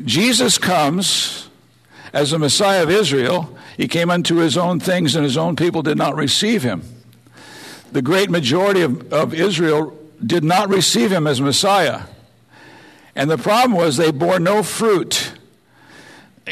Jesus 0.03 0.57
comes 0.57 1.49
as 2.13 2.31
the 2.31 2.39
Messiah 2.39 2.83
of 2.83 2.89
Israel. 2.89 3.57
He 3.75 3.87
came 3.87 4.09
unto 4.09 4.35
his 4.35 4.57
own 4.57 4.79
things, 4.79 5.15
and 5.15 5.25
his 5.25 5.35
own 5.35 5.55
people 5.55 5.81
did 5.81 5.97
not 5.97 6.15
receive 6.15 6.63
him. 6.63 6.83
The 7.91 8.01
great 8.01 8.29
majority 8.29 8.81
of, 8.81 9.11
of 9.11 9.33
Israel 9.33 9.97
did 10.23 10.43
not 10.43 10.69
receive 10.69 11.11
him 11.11 11.27
as 11.27 11.41
Messiah. 11.41 12.01
And 13.15 13.31
the 13.31 13.37
problem 13.37 13.77
was 13.77 13.97
they 13.97 14.11
bore 14.11 14.39
no 14.39 14.61
fruit. 14.61 15.31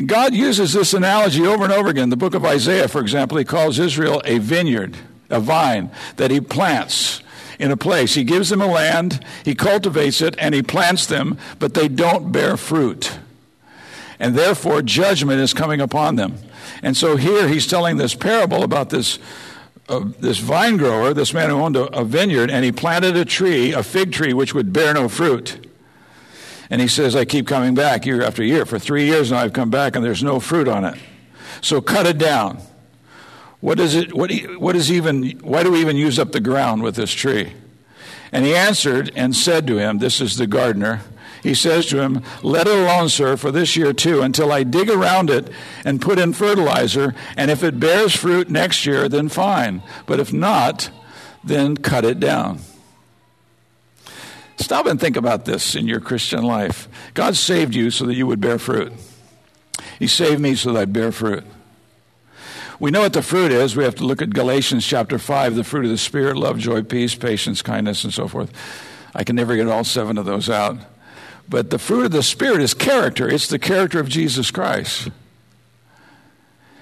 God 0.05 0.33
uses 0.33 0.73
this 0.73 0.93
analogy 0.93 1.45
over 1.45 1.63
and 1.63 1.73
over 1.73 1.89
again. 1.89 2.09
The 2.09 2.17
book 2.17 2.33
of 2.33 2.45
Isaiah, 2.45 2.87
for 2.87 2.99
example, 2.99 3.37
he 3.37 3.43
calls 3.43 3.77
Israel 3.77 4.21
a 4.25 4.39
vineyard, 4.39 4.97
a 5.29 5.39
vine 5.39 5.91
that 6.15 6.31
he 6.31 6.41
plants 6.41 7.21
in 7.59 7.69
a 7.69 7.77
place. 7.77 8.15
He 8.15 8.23
gives 8.23 8.49
them 8.49 8.61
a 8.61 8.67
land, 8.67 9.23
he 9.45 9.53
cultivates 9.53 10.21
it, 10.21 10.35
and 10.39 10.55
he 10.55 10.63
plants 10.63 11.05
them, 11.05 11.37
but 11.59 11.75
they 11.75 11.87
don't 11.87 12.31
bear 12.31 12.57
fruit. 12.57 13.19
And 14.19 14.35
therefore, 14.35 14.81
judgment 14.81 15.39
is 15.41 15.53
coming 15.53 15.81
upon 15.81 16.15
them. 16.15 16.37
And 16.81 16.97
so 16.97 17.15
here 17.15 17.47
he's 17.47 17.67
telling 17.67 17.97
this 17.97 18.15
parable 18.15 18.63
about 18.63 18.89
this, 18.89 19.19
uh, 19.89 20.01
this 20.19 20.37
vine 20.39 20.77
grower, 20.77 21.13
this 21.13 21.33
man 21.33 21.49
who 21.49 21.57
owned 21.57 21.75
a, 21.75 21.83
a 21.97 22.03
vineyard, 22.03 22.49
and 22.49 22.63
he 22.63 22.71
planted 22.71 23.17
a 23.17 23.25
tree, 23.25 23.73
a 23.73 23.83
fig 23.83 24.11
tree, 24.11 24.33
which 24.33 24.53
would 24.53 24.71
bear 24.71 24.93
no 24.93 25.09
fruit. 25.09 25.67
And 26.69 26.81
he 26.81 26.87
says, 26.87 27.15
I 27.15 27.25
keep 27.25 27.47
coming 27.47 27.75
back 27.75 28.05
year 28.05 28.23
after 28.23 28.43
year. 28.43 28.65
For 28.65 28.79
three 28.79 29.05
years 29.05 29.31
now, 29.31 29.39
I've 29.39 29.53
come 29.53 29.69
back 29.69 29.95
and 29.95 30.03
there's 30.03 30.23
no 30.23 30.39
fruit 30.39 30.67
on 30.67 30.85
it. 30.85 30.97
So 31.61 31.81
cut 31.81 32.05
it 32.05 32.17
down. 32.17 32.59
What 33.59 33.79
is 33.79 33.95
it? 33.95 34.13
What, 34.13 34.31
what 34.57 34.75
is 34.75 34.91
even? 34.91 35.39
Why 35.39 35.63
do 35.63 35.71
we 35.71 35.79
even 35.79 35.95
use 35.95 36.19
up 36.19 36.31
the 36.31 36.41
ground 36.41 36.83
with 36.83 36.95
this 36.95 37.11
tree? 37.11 37.53
And 38.31 38.43
he 38.43 38.55
answered 38.55 39.11
and 39.15 39.35
said 39.35 39.67
to 39.67 39.77
him, 39.77 39.99
This 39.99 40.19
is 40.19 40.35
the 40.37 40.47
gardener. 40.47 41.01
He 41.43 41.53
says 41.53 41.85
to 41.87 42.01
him, 42.01 42.23
Let 42.41 42.67
it 42.67 42.75
alone, 42.75 43.09
sir, 43.09 43.35
for 43.35 43.51
this 43.51 43.75
year 43.75 43.91
too, 43.91 44.21
until 44.21 44.51
I 44.51 44.63
dig 44.63 44.89
around 44.89 45.29
it 45.29 45.49
and 45.83 46.01
put 46.01 46.17
in 46.17 46.31
fertilizer. 46.31 47.13
And 47.35 47.51
if 47.51 47.63
it 47.63 47.79
bears 47.79 48.15
fruit 48.15 48.49
next 48.49 48.85
year, 48.85 49.09
then 49.09 49.27
fine. 49.27 49.83
But 50.05 50.21
if 50.21 50.31
not, 50.31 50.89
then 51.43 51.75
cut 51.75 52.05
it 52.05 52.19
down. 52.19 52.59
Stop 54.57 54.85
and 54.85 54.99
think 54.99 55.17
about 55.17 55.43
this 55.43 55.75
in 55.75 55.87
your 55.87 55.99
Christian 55.99 56.43
life. 56.43 56.87
God 57.13 57.35
saved 57.35 57.75
you 57.75 57.91
so 57.91 58.05
that 58.05 58.15
you 58.15 58.25
would 58.25 58.39
bear 58.39 58.57
fruit. 58.57 58.93
He 59.99 60.07
saved 60.07 60.39
me 60.39 60.55
so 60.55 60.71
that 60.71 60.79
I'd 60.79 60.93
bear 60.93 61.11
fruit. 61.11 61.43
We 62.79 62.89
know 62.91 63.01
what 63.01 63.13
the 63.13 63.21
fruit 63.21 63.51
is. 63.51 63.75
We 63.75 63.83
have 63.83 63.95
to 63.95 64.05
look 64.05 64.21
at 64.21 64.29
Galatians 64.29 64.85
chapter 64.85 65.19
5, 65.19 65.55
the 65.55 65.63
fruit 65.63 65.85
of 65.85 65.91
the 65.91 65.97
Spirit 65.97 66.37
love, 66.37 66.57
joy, 66.57 66.83
peace, 66.83 67.15
patience, 67.15 67.61
kindness, 67.61 68.03
and 68.03 68.13
so 68.13 68.27
forth. 68.27 68.51
I 69.13 69.23
can 69.23 69.35
never 69.35 69.55
get 69.55 69.67
all 69.67 69.83
seven 69.83 70.17
of 70.17 70.25
those 70.25 70.49
out. 70.49 70.77
But 71.49 71.69
the 71.69 71.79
fruit 71.79 72.05
of 72.05 72.11
the 72.11 72.23
Spirit 72.23 72.61
is 72.61 72.73
character, 72.73 73.29
it's 73.29 73.47
the 73.47 73.59
character 73.59 73.99
of 73.99 74.09
Jesus 74.09 74.51
Christ. 74.51 75.09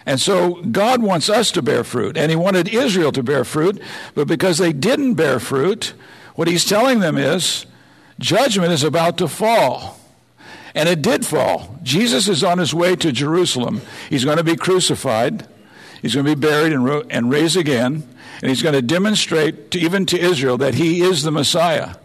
And 0.05 0.19
so 0.19 0.55
God 0.63 1.03
wants 1.03 1.29
us 1.29 1.51
to 1.51 1.61
bear 1.61 1.83
fruit, 1.83 2.17
and 2.17 2.31
He 2.31 2.35
wanted 2.35 2.67
Israel 2.69 3.11
to 3.11 3.23
bear 3.23 3.43
fruit, 3.43 3.81
but 4.15 4.27
because 4.27 4.57
they 4.57 4.73
didn't 4.73 5.15
bear 5.15 5.39
fruit, 5.39 5.93
what 6.35 6.47
He's 6.47 6.65
telling 6.65 6.99
them 6.99 7.17
is 7.17 7.65
judgment 8.19 8.71
is 8.71 8.83
about 8.83 9.17
to 9.17 9.27
fall. 9.27 9.99
And 10.73 10.87
it 10.87 11.01
did 11.01 11.25
fall. 11.25 11.77
Jesus 11.83 12.29
is 12.29 12.43
on 12.43 12.57
his 12.57 12.73
way 12.73 12.95
to 12.95 13.11
Jerusalem. 13.11 13.81
He's 14.09 14.23
going 14.23 14.37
to 14.37 14.43
be 14.43 14.55
crucified. 14.55 15.45
He's 16.01 16.15
going 16.15 16.25
to 16.25 16.35
be 16.35 16.39
buried 16.39 16.71
and, 16.71 16.85
ro- 16.85 17.03
and 17.09 17.29
raised 17.29 17.57
again, 17.57 18.07
and 18.41 18.49
he's 18.49 18.63
going 18.63 18.73
to 18.73 18.81
demonstrate 18.81 19.71
to, 19.71 19.79
even 19.79 20.05
to 20.07 20.19
Israel 20.19 20.57
that 20.59 20.75
he 20.75 21.01
is 21.01 21.23
the 21.23 21.31
Messiah. 21.31 21.95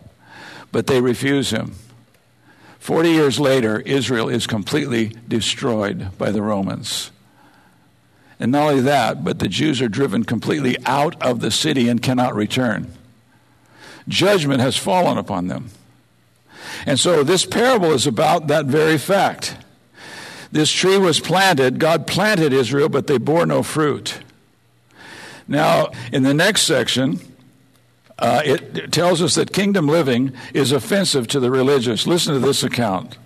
But 0.72 0.88
they 0.88 1.00
refuse 1.00 1.50
him. 1.50 1.76
Forty 2.86 3.10
years 3.10 3.40
later, 3.40 3.80
Israel 3.80 4.28
is 4.28 4.46
completely 4.46 5.08
destroyed 5.26 6.16
by 6.18 6.30
the 6.30 6.40
Romans. 6.40 7.10
And 8.38 8.52
not 8.52 8.70
only 8.70 8.82
that, 8.82 9.24
but 9.24 9.40
the 9.40 9.48
Jews 9.48 9.82
are 9.82 9.88
driven 9.88 10.22
completely 10.22 10.76
out 10.86 11.20
of 11.20 11.40
the 11.40 11.50
city 11.50 11.88
and 11.88 12.00
cannot 12.00 12.36
return. 12.36 12.92
Judgment 14.06 14.60
has 14.60 14.76
fallen 14.76 15.18
upon 15.18 15.48
them. 15.48 15.70
And 16.86 17.00
so 17.00 17.24
this 17.24 17.44
parable 17.44 17.90
is 17.90 18.06
about 18.06 18.46
that 18.46 18.66
very 18.66 18.98
fact. 18.98 19.56
This 20.52 20.70
tree 20.70 20.96
was 20.96 21.18
planted, 21.18 21.80
God 21.80 22.06
planted 22.06 22.52
Israel, 22.52 22.88
but 22.88 23.08
they 23.08 23.18
bore 23.18 23.46
no 23.46 23.64
fruit. 23.64 24.20
Now, 25.48 25.90
in 26.12 26.22
the 26.22 26.34
next 26.34 26.62
section, 26.62 27.18
uh, 28.18 28.42
it, 28.44 28.92
tells 28.92 29.20
us 29.20 29.34
that 29.34 29.52
kingdom 29.52 29.86
living 29.86 30.32
is 30.54 30.72
offensive 30.72 31.26
to 31.28 31.40
the 31.40 31.50
religious. 31.50 32.06
Listen 32.06 32.34
to 32.34 32.40
this 32.40 32.62
account. 32.62 33.18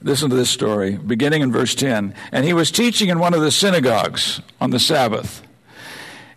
Listen 0.00 0.30
to 0.30 0.36
this 0.36 0.50
story, 0.50 0.96
beginning 0.96 1.42
in 1.42 1.50
verse 1.50 1.74
10. 1.74 2.14
And 2.30 2.44
he 2.44 2.52
was 2.52 2.70
teaching 2.70 3.08
in 3.08 3.18
one 3.18 3.34
of 3.34 3.40
the 3.40 3.50
synagogues 3.50 4.40
on 4.60 4.70
the 4.70 4.78
Sabbath. 4.78 5.42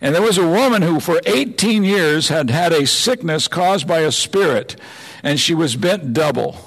And 0.02 0.16
there 0.16 0.22
was 0.24 0.40
a 0.40 0.48
woman 0.48 0.82
who 0.82 1.00
for 1.00 1.22
18 1.28 1.84
years 1.84 2.30
had 2.30 2.50
had 2.50 2.74
a 2.74 2.88
sickness 2.88 3.48
caused 3.48 3.88
by 3.88 4.00
a 4.00 4.12
spirit, 4.12 4.76
and 5.22 5.40
she 5.40 5.54
was 5.54 5.76
bent 5.76 6.14
double. 6.14 6.58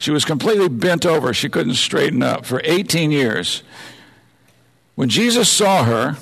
She 0.00 0.10
was 0.10 0.24
completely 0.24 0.68
bent 0.68 1.06
over. 1.06 1.32
She 1.32 1.48
couldn't 1.48 1.74
straighten 1.74 2.22
up 2.24 2.44
for 2.44 2.60
18 2.64 3.12
years. 3.12 3.62
When 4.96 5.08
Jesus 5.08 5.48
saw 5.48 5.84
her, 5.84 6.16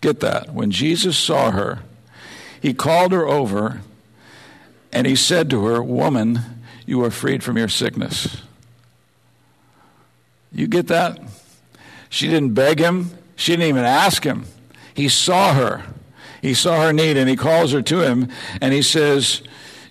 get 0.00 0.20
that, 0.20 0.54
when 0.54 0.70
Jesus 0.70 1.18
saw 1.18 1.50
her, 1.50 1.80
he 2.60 2.74
called 2.74 3.12
her 3.12 3.26
over 3.26 3.80
and 4.92 5.06
he 5.06 5.16
said 5.16 5.50
to 5.50 5.66
her, 5.66 5.82
Woman, 5.82 6.40
you 6.86 7.02
are 7.04 7.10
freed 7.10 7.42
from 7.42 7.58
your 7.58 7.68
sickness. 7.68 8.42
You 10.52 10.66
get 10.66 10.88
that? 10.88 11.20
She 12.08 12.28
didn't 12.28 12.54
beg 12.54 12.78
him, 12.78 13.10
she 13.36 13.52
didn't 13.52 13.68
even 13.68 13.84
ask 13.84 14.24
him. 14.24 14.46
He 14.94 15.08
saw 15.08 15.54
her. 15.54 15.84
He 16.40 16.54
saw 16.54 16.82
her 16.82 16.92
need 16.92 17.16
and 17.16 17.28
he 17.28 17.36
calls 17.36 17.72
her 17.72 17.82
to 17.82 18.00
him 18.00 18.28
and 18.60 18.72
he 18.72 18.82
says, 18.82 19.42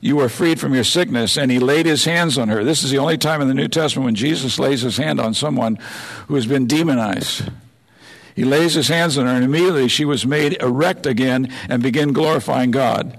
you 0.02 0.20
are 0.20 0.30
freed 0.30 0.60
from 0.60 0.74
your 0.74 0.84
sickness. 0.84 1.38
And 1.38 1.52
he 1.52 1.60
laid 1.60 1.86
his 1.86 2.06
hands 2.06 2.38
on 2.38 2.50
her. 2.50 2.64
This 2.64 2.84
is 2.84 2.92
the 2.92 2.98
only 2.98 3.18
time 3.18 3.42
in 3.42 3.48
the 3.48 3.54
New 3.54 3.68
Testament 3.68 4.06
when 4.06 4.16
Jesus 4.16 4.60
lays 4.60 4.82
his 4.82 4.98
hand 4.98 5.20
on 5.20 5.34
someone 5.34 5.78
who 6.28 6.36
has 6.36 6.46
been 6.46 6.68
demonized. 6.68 7.50
He 8.38 8.46
lays 8.46 8.76
his 8.76 8.88
hands 8.88 9.18
on 9.18 9.26
her, 9.26 9.32
and 9.32 9.44
immediately 9.44 9.88
she 9.88 10.06
was 10.06 10.24
made 10.24 10.62
erect 10.62 11.08
again 11.08 11.52
and 11.68 11.82
began 11.82 12.14
glorifying 12.14 12.70
God. 12.70 13.18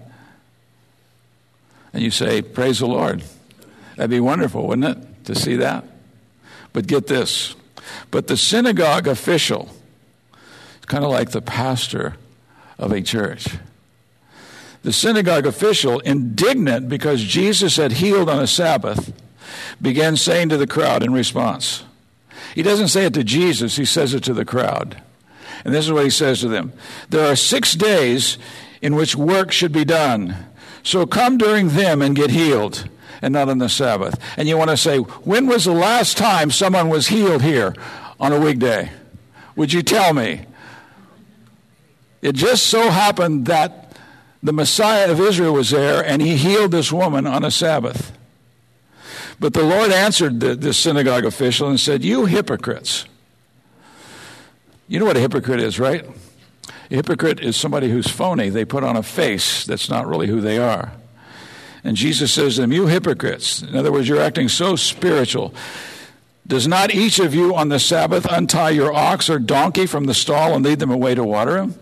And 1.93 2.05
you 2.05 2.13
say, 2.13 2.41
Praise 2.41 2.79
the 2.79 2.87
Lord. 2.87 3.25
That'd 3.97 4.11
be 4.11 4.21
wonderful, 4.21 4.69
wouldn't 4.69 4.97
it, 4.97 5.25
to 5.25 5.35
see 5.35 5.57
that? 5.57 5.85
But 6.73 6.87
get 6.87 7.09
this. 7.09 7.57
But 8.13 8.29
the 8.29 8.37
synagogue 8.37 9.09
official, 9.09 9.69
it's 10.77 10.87
kind 10.87 11.05
of 11.05 11.11
like 11.11 11.33
the 11.33 11.43
pastor 11.43 12.15
of 12.79 12.93
a 12.93 13.03
church 13.03 13.59
the 14.83 14.93
synagogue 14.93 15.45
official, 15.45 15.99
indignant 16.01 16.89
because 16.89 17.23
Jesus 17.23 17.77
had 17.77 17.93
healed 17.93 18.31
on 18.31 18.39
a 18.39 18.47
Sabbath, 18.47 19.13
began 19.83 20.17
saying 20.17 20.51
to 20.51 20.57
the 20.57 20.67
crowd 20.67 21.03
in 21.03 21.13
response. 21.13 21.85
He 22.55 22.63
doesn't 22.63 22.89
say 22.89 23.05
it 23.05 23.15
to 23.15 23.25
Jesus, 23.25 23.77
he 23.77 23.85
says 23.85 24.15
it 24.15 24.23
to 24.25 24.33
the 24.33 24.45
crowd. 24.45 25.03
And 25.65 25.75
this 25.75 25.85
is 25.85 25.93
what 25.93 26.05
he 26.05 26.11
says 26.11 26.41
to 26.41 26.49
them 26.49 26.73
There 27.11 27.31
are 27.31 27.37
six 27.37 27.75
days 27.75 28.39
in 28.81 28.95
which 28.95 29.17
work 29.17 29.53
should 29.53 29.73
be 29.73 29.85
done. 29.85 30.37
So 30.83 31.07
come 31.07 31.39
during 31.39 31.71
them 31.71 32.01
and 32.01 32.17
get 32.17 32.31
healed, 32.31 32.89
and 33.21 33.33
not 33.33 33.49
on 33.49 33.59
the 33.59 33.69
Sabbath. 33.69 34.19
And 34.37 34.49
you 34.49 34.57
want 34.57 34.71
to 34.71 34.77
say, 34.77 34.99
When 34.99 35.47
was 35.47 35.65
the 35.65 35.73
last 35.73 36.17
time 36.17 36.51
someone 36.51 36.89
was 36.89 37.09
healed 37.09 37.43
here 37.43 37.75
on 38.21 38.33
a 38.33 38.41
weekday? 38.41 38.91
Would 39.57 39.73
you 39.73 39.83
tell 39.83 40.15
me? 40.15 40.47
It 42.23 42.35
just 42.35 42.67
so 42.67 42.91
happened 42.91 43.47
that 43.47 43.97
the 44.43 44.53
Messiah 44.53 45.11
of 45.11 45.21
Israel 45.21 45.53
was 45.53 45.71
there, 45.71 46.05
and 46.05 46.23
he 46.23 46.37
healed 46.37 46.71
this 46.71 46.93
woman 46.93 47.27
on 47.27 47.45
a 47.45 47.51
Sabbath. 47.51 48.13
But 49.41 49.55
the 49.55 49.63
Lord 49.63 49.91
answered 49.91 50.41
the, 50.41 50.55
the 50.55 50.73
synagogue 50.73 51.25
official 51.25 51.69
and 51.69 51.79
said, 51.79 52.05
You 52.05 52.27
hypocrites. 52.27 53.07
You 54.89 54.99
know 54.99 55.05
what 55.05 55.17
a 55.17 55.21
hypocrite 55.21 55.61
is, 55.61 55.79
right? 55.79 56.05
A 56.91 56.95
hypocrite 56.95 57.41
is 57.41 57.57
somebody 57.57 57.91
who's 57.91 58.09
phony. 58.09 58.49
They 58.49 58.65
put 58.65 58.83
on 58.83 58.97
a 58.97 59.03
face 59.03 59.65
that's 59.67 59.91
not 59.91 60.07
really 60.07 60.27
who 60.27 60.41
they 60.41 60.59
are. 60.59 60.93
And 61.85 61.97
Jesus 61.97 62.33
says 62.33 62.55
to 62.55 62.63
them, 62.63 62.73
You 62.73 62.87
hypocrites. 62.87 63.63
In 63.63 63.77
other 63.77 63.93
words, 63.93 64.09
you're 64.09 64.21
acting 64.21 64.49
so 64.49 64.77
spiritual. 64.77 65.55
Does 66.47 66.67
not 66.67 66.95
each 66.95 67.19
of 67.19 67.35
you 67.35 67.55
on 67.55 67.69
the 67.69 67.79
Sabbath 67.79 68.27
untie 68.31 68.71
your 68.71 68.93
ox 68.93 69.29
or 69.29 69.39
donkey 69.39 69.85
from 69.85 70.05
the 70.05 70.15
stall 70.15 70.55
and 70.55 70.65
lead 70.65 70.79
them 70.79 70.91
away 70.91 71.15
to 71.15 71.23
water 71.23 71.59
him? 71.59 71.75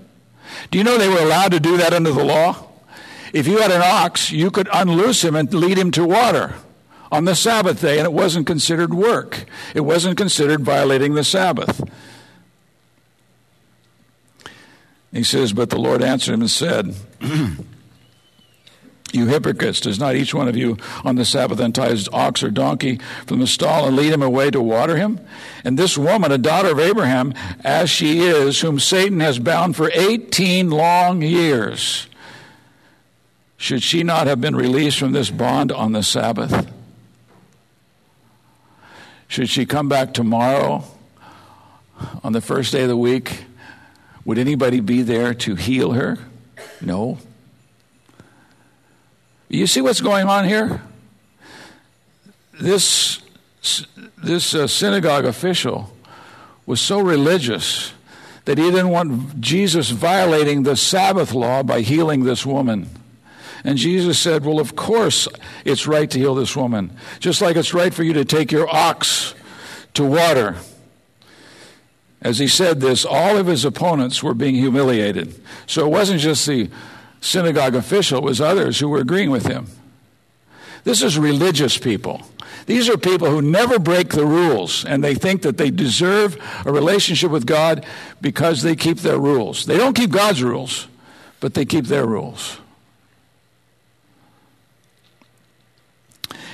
Do 0.72 0.78
you 0.78 0.84
know 0.84 0.98
they 0.98 1.08
were 1.08 1.20
allowed 1.20 1.52
to 1.52 1.60
do 1.60 1.76
that 1.76 1.92
under 1.92 2.10
the 2.10 2.24
law? 2.24 2.66
If 3.32 3.46
you 3.46 3.58
had 3.58 3.70
an 3.70 3.82
ox, 3.82 4.32
you 4.32 4.50
could 4.50 4.68
unloose 4.72 5.22
him 5.22 5.36
and 5.36 5.52
lead 5.54 5.78
him 5.78 5.92
to 5.92 6.04
water 6.04 6.54
on 7.12 7.24
the 7.24 7.36
Sabbath 7.36 7.80
day, 7.80 7.98
and 7.98 8.06
it 8.06 8.12
wasn't 8.12 8.46
considered 8.46 8.92
work. 8.92 9.44
It 9.74 9.82
wasn't 9.82 10.18
considered 10.18 10.62
violating 10.62 11.14
the 11.14 11.24
Sabbath. 11.24 11.82
He 15.12 15.22
says, 15.22 15.52
But 15.52 15.70
the 15.70 15.78
Lord 15.78 16.02
answered 16.02 16.34
him 16.34 16.42
and 16.42 16.50
said, 16.50 16.94
You 19.12 19.26
hypocrites, 19.26 19.80
does 19.80 19.98
not 19.98 20.16
each 20.16 20.34
one 20.34 20.48
of 20.48 20.56
you 20.56 20.76
on 21.04 21.14
the 21.16 21.24
Sabbath 21.24 21.60
untie 21.60 21.90
his 21.90 22.08
ox 22.12 22.42
or 22.42 22.50
donkey 22.50 22.98
from 23.26 23.38
the 23.38 23.46
stall 23.46 23.86
and 23.86 23.96
lead 23.96 24.12
him 24.12 24.22
away 24.22 24.50
to 24.50 24.60
water 24.60 24.96
him? 24.96 25.20
And 25.64 25.78
this 25.78 25.96
woman, 25.96 26.32
a 26.32 26.38
daughter 26.38 26.72
of 26.72 26.80
Abraham, 26.80 27.32
as 27.64 27.88
she 27.88 28.20
is, 28.20 28.60
whom 28.60 28.78
Satan 28.78 29.20
has 29.20 29.38
bound 29.38 29.76
for 29.76 29.90
18 29.94 30.70
long 30.70 31.22
years, 31.22 32.08
should 33.56 33.82
she 33.82 34.02
not 34.02 34.26
have 34.26 34.40
been 34.40 34.56
released 34.56 34.98
from 34.98 35.12
this 35.12 35.30
bond 35.30 35.72
on 35.72 35.92
the 35.92 36.02
Sabbath? 36.02 36.70
Should 39.28 39.48
she 39.48 39.66
come 39.66 39.88
back 39.88 40.12
tomorrow 40.14 40.84
on 42.22 42.32
the 42.32 42.40
first 42.40 42.72
day 42.72 42.82
of 42.82 42.88
the 42.88 42.96
week? 42.96 43.44
Would 44.26 44.38
anybody 44.38 44.80
be 44.80 45.02
there 45.02 45.32
to 45.34 45.54
heal 45.54 45.92
her? 45.92 46.18
No. 46.80 47.18
You 49.48 49.68
see 49.68 49.80
what's 49.80 50.00
going 50.00 50.26
on 50.26 50.44
here? 50.44 50.82
This, 52.60 53.20
this 54.16 54.52
uh, 54.52 54.66
synagogue 54.66 55.24
official 55.24 55.92
was 56.66 56.80
so 56.80 56.98
religious 56.98 57.92
that 58.46 58.58
he 58.58 58.64
didn't 58.68 58.88
want 58.88 59.40
Jesus 59.40 59.90
violating 59.90 60.64
the 60.64 60.76
Sabbath 60.76 61.32
law 61.32 61.62
by 61.62 61.82
healing 61.82 62.24
this 62.24 62.44
woman. 62.44 62.90
And 63.62 63.78
Jesus 63.78 64.18
said, 64.18 64.44
Well, 64.44 64.58
of 64.58 64.74
course 64.74 65.28
it's 65.64 65.86
right 65.86 66.10
to 66.10 66.18
heal 66.18 66.34
this 66.34 66.56
woman, 66.56 66.96
just 67.20 67.40
like 67.40 67.54
it's 67.56 67.72
right 67.72 67.94
for 67.94 68.02
you 68.02 68.12
to 68.14 68.24
take 68.24 68.50
your 68.50 68.68
ox 68.74 69.36
to 69.94 70.04
water. 70.04 70.56
As 72.22 72.38
he 72.38 72.48
said 72.48 72.80
this, 72.80 73.04
all 73.04 73.36
of 73.36 73.46
his 73.46 73.64
opponents 73.64 74.22
were 74.22 74.34
being 74.34 74.54
humiliated. 74.54 75.40
So 75.66 75.86
it 75.86 75.90
wasn't 75.90 76.20
just 76.20 76.46
the 76.46 76.70
synagogue 77.20 77.74
official, 77.74 78.18
it 78.18 78.24
was 78.24 78.40
others 78.40 78.78
who 78.78 78.88
were 78.88 79.00
agreeing 79.00 79.30
with 79.30 79.46
him. 79.46 79.66
This 80.84 81.02
is 81.02 81.18
religious 81.18 81.76
people. 81.78 82.22
These 82.66 82.88
are 82.88 82.96
people 82.96 83.28
who 83.28 83.42
never 83.42 83.78
break 83.78 84.10
the 84.10 84.26
rules, 84.26 84.84
and 84.84 85.02
they 85.02 85.14
think 85.14 85.42
that 85.42 85.56
they 85.56 85.70
deserve 85.70 86.36
a 86.64 86.72
relationship 86.72 87.30
with 87.30 87.46
God 87.46 87.84
because 88.20 88.62
they 88.62 88.76
keep 88.76 88.98
their 88.98 89.18
rules. 89.18 89.66
They 89.66 89.76
don't 89.76 89.94
keep 89.94 90.10
God's 90.10 90.42
rules, 90.42 90.88
but 91.40 91.54
they 91.54 91.64
keep 91.64 91.86
their 91.86 92.06
rules. 92.06 92.58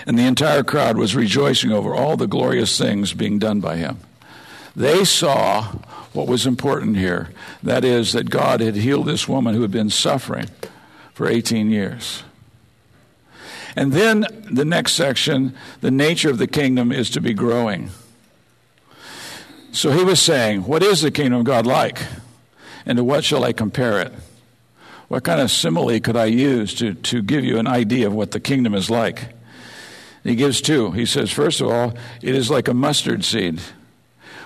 And 0.06 0.18
the 0.18 0.26
entire 0.26 0.64
crowd 0.64 0.98
was 0.98 1.14
rejoicing 1.14 1.70
over 1.70 1.94
all 1.94 2.16
the 2.16 2.26
glorious 2.26 2.76
things 2.76 3.12
being 3.12 3.38
done 3.38 3.60
by 3.60 3.76
him. 3.76 3.98
They 4.74 5.04
saw 5.04 5.64
what 6.12 6.26
was 6.26 6.46
important 6.46 6.96
here 6.96 7.30
that 7.62 7.84
is, 7.84 8.12
that 8.12 8.30
God 8.30 8.60
had 8.60 8.76
healed 8.76 9.06
this 9.06 9.28
woman 9.28 9.54
who 9.54 9.62
had 9.62 9.70
been 9.70 9.90
suffering 9.90 10.48
for 11.14 11.28
18 11.28 11.70
years. 11.70 12.22
And 13.76 13.92
then 13.92 14.26
the 14.50 14.64
next 14.64 14.92
section, 14.92 15.54
the 15.80 15.90
nature 15.90 16.30
of 16.30 16.38
the 16.38 16.46
kingdom 16.46 16.92
is 16.92 17.08
to 17.10 17.20
be 17.20 17.32
growing. 17.32 17.90
So 19.72 19.90
he 19.90 20.04
was 20.04 20.20
saying, 20.20 20.64
What 20.64 20.82
is 20.82 21.00
the 21.00 21.10
kingdom 21.10 21.40
of 21.40 21.44
God 21.44 21.66
like? 21.66 22.02
And 22.84 22.98
to 22.98 23.04
what 23.04 23.24
shall 23.24 23.44
I 23.44 23.52
compare 23.52 24.00
it? 24.00 24.12
What 25.08 25.24
kind 25.24 25.40
of 25.40 25.50
simile 25.50 26.00
could 26.00 26.16
I 26.16 26.26
use 26.26 26.74
to, 26.74 26.94
to 26.94 27.22
give 27.22 27.44
you 27.44 27.58
an 27.58 27.66
idea 27.66 28.06
of 28.06 28.14
what 28.14 28.32
the 28.32 28.40
kingdom 28.40 28.74
is 28.74 28.90
like? 28.90 29.34
He 30.24 30.34
gives 30.34 30.60
two. 30.60 30.90
He 30.92 31.06
says, 31.06 31.30
First 31.30 31.60
of 31.60 31.68
all, 31.68 31.94
it 32.20 32.34
is 32.34 32.50
like 32.50 32.68
a 32.68 32.74
mustard 32.74 33.24
seed 33.24 33.60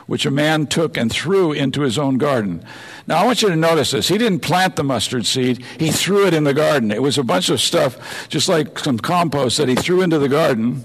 which 0.06 0.24
a 0.24 0.30
man 0.30 0.66
took 0.66 0.96
and 0.96 1.10
threw 1.10 1.52
into 1.52 1.82
his 1.82 1.98
own 1.98 2.18
garden. 2.18 2.64
Now, 3.06 3.16
I 3.16 3.26
want 3.26 3.42
you 3.42 3.48
to 3.48 3.56
notice 3.56 3.90
this. 3.90 4.08
He 4.08 4.18
didn't 4.18 4.40
plant 4.40 4.76
the 4.76 4.84
mustard 4.84 5.26
seed, 5.26 5.64
he 5.78 5.90
threw 5.90 6.26
it 6.26 6.34
in 6.34 6.44
the 6.44 6.54
garden. 6.54 6.92
It 6.92 7.02
was 7.02 7.18
a 7.18 7.24
bunch 7.24 7.48
of 7.48 7.60
stuff, 7.60 8.28
just 8.28 8.48
like 8.48 8.78
some 8.78 8.98
compost, 8.98 9.58
that 9.58 9.68
he 9.68 9.74
threw 9.74 10.02
into 10.02 10.18
the 10.18 10.28
garden. 10.28 10.84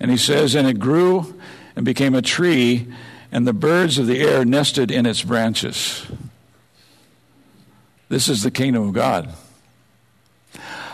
And 0.00 0.10
he 0.10 0.16
says, 0.16 0.54
And 0.54 0.68
it 0.68 0.78
grew 0.78 1.38
and 1.76 1.84
became 1.84 2.14
a 2.14 2.22
tree, 2.22 2.86
and 3.32 3.46
the 3.46 3.52
birds 3.52 3.98
of 3.98 4.06
the 4.06 4.20
air 4.20 4.44
nested 4.44 4.90
in 4.90 5.06
its 5.06 5.22
branches. 5.22 6.06
This 8.08 8.28
is 8.28 8.42
the 8.42 8.50
kingdom 8.50 8.88
of 8.88 8.94
God. 8.94 9.34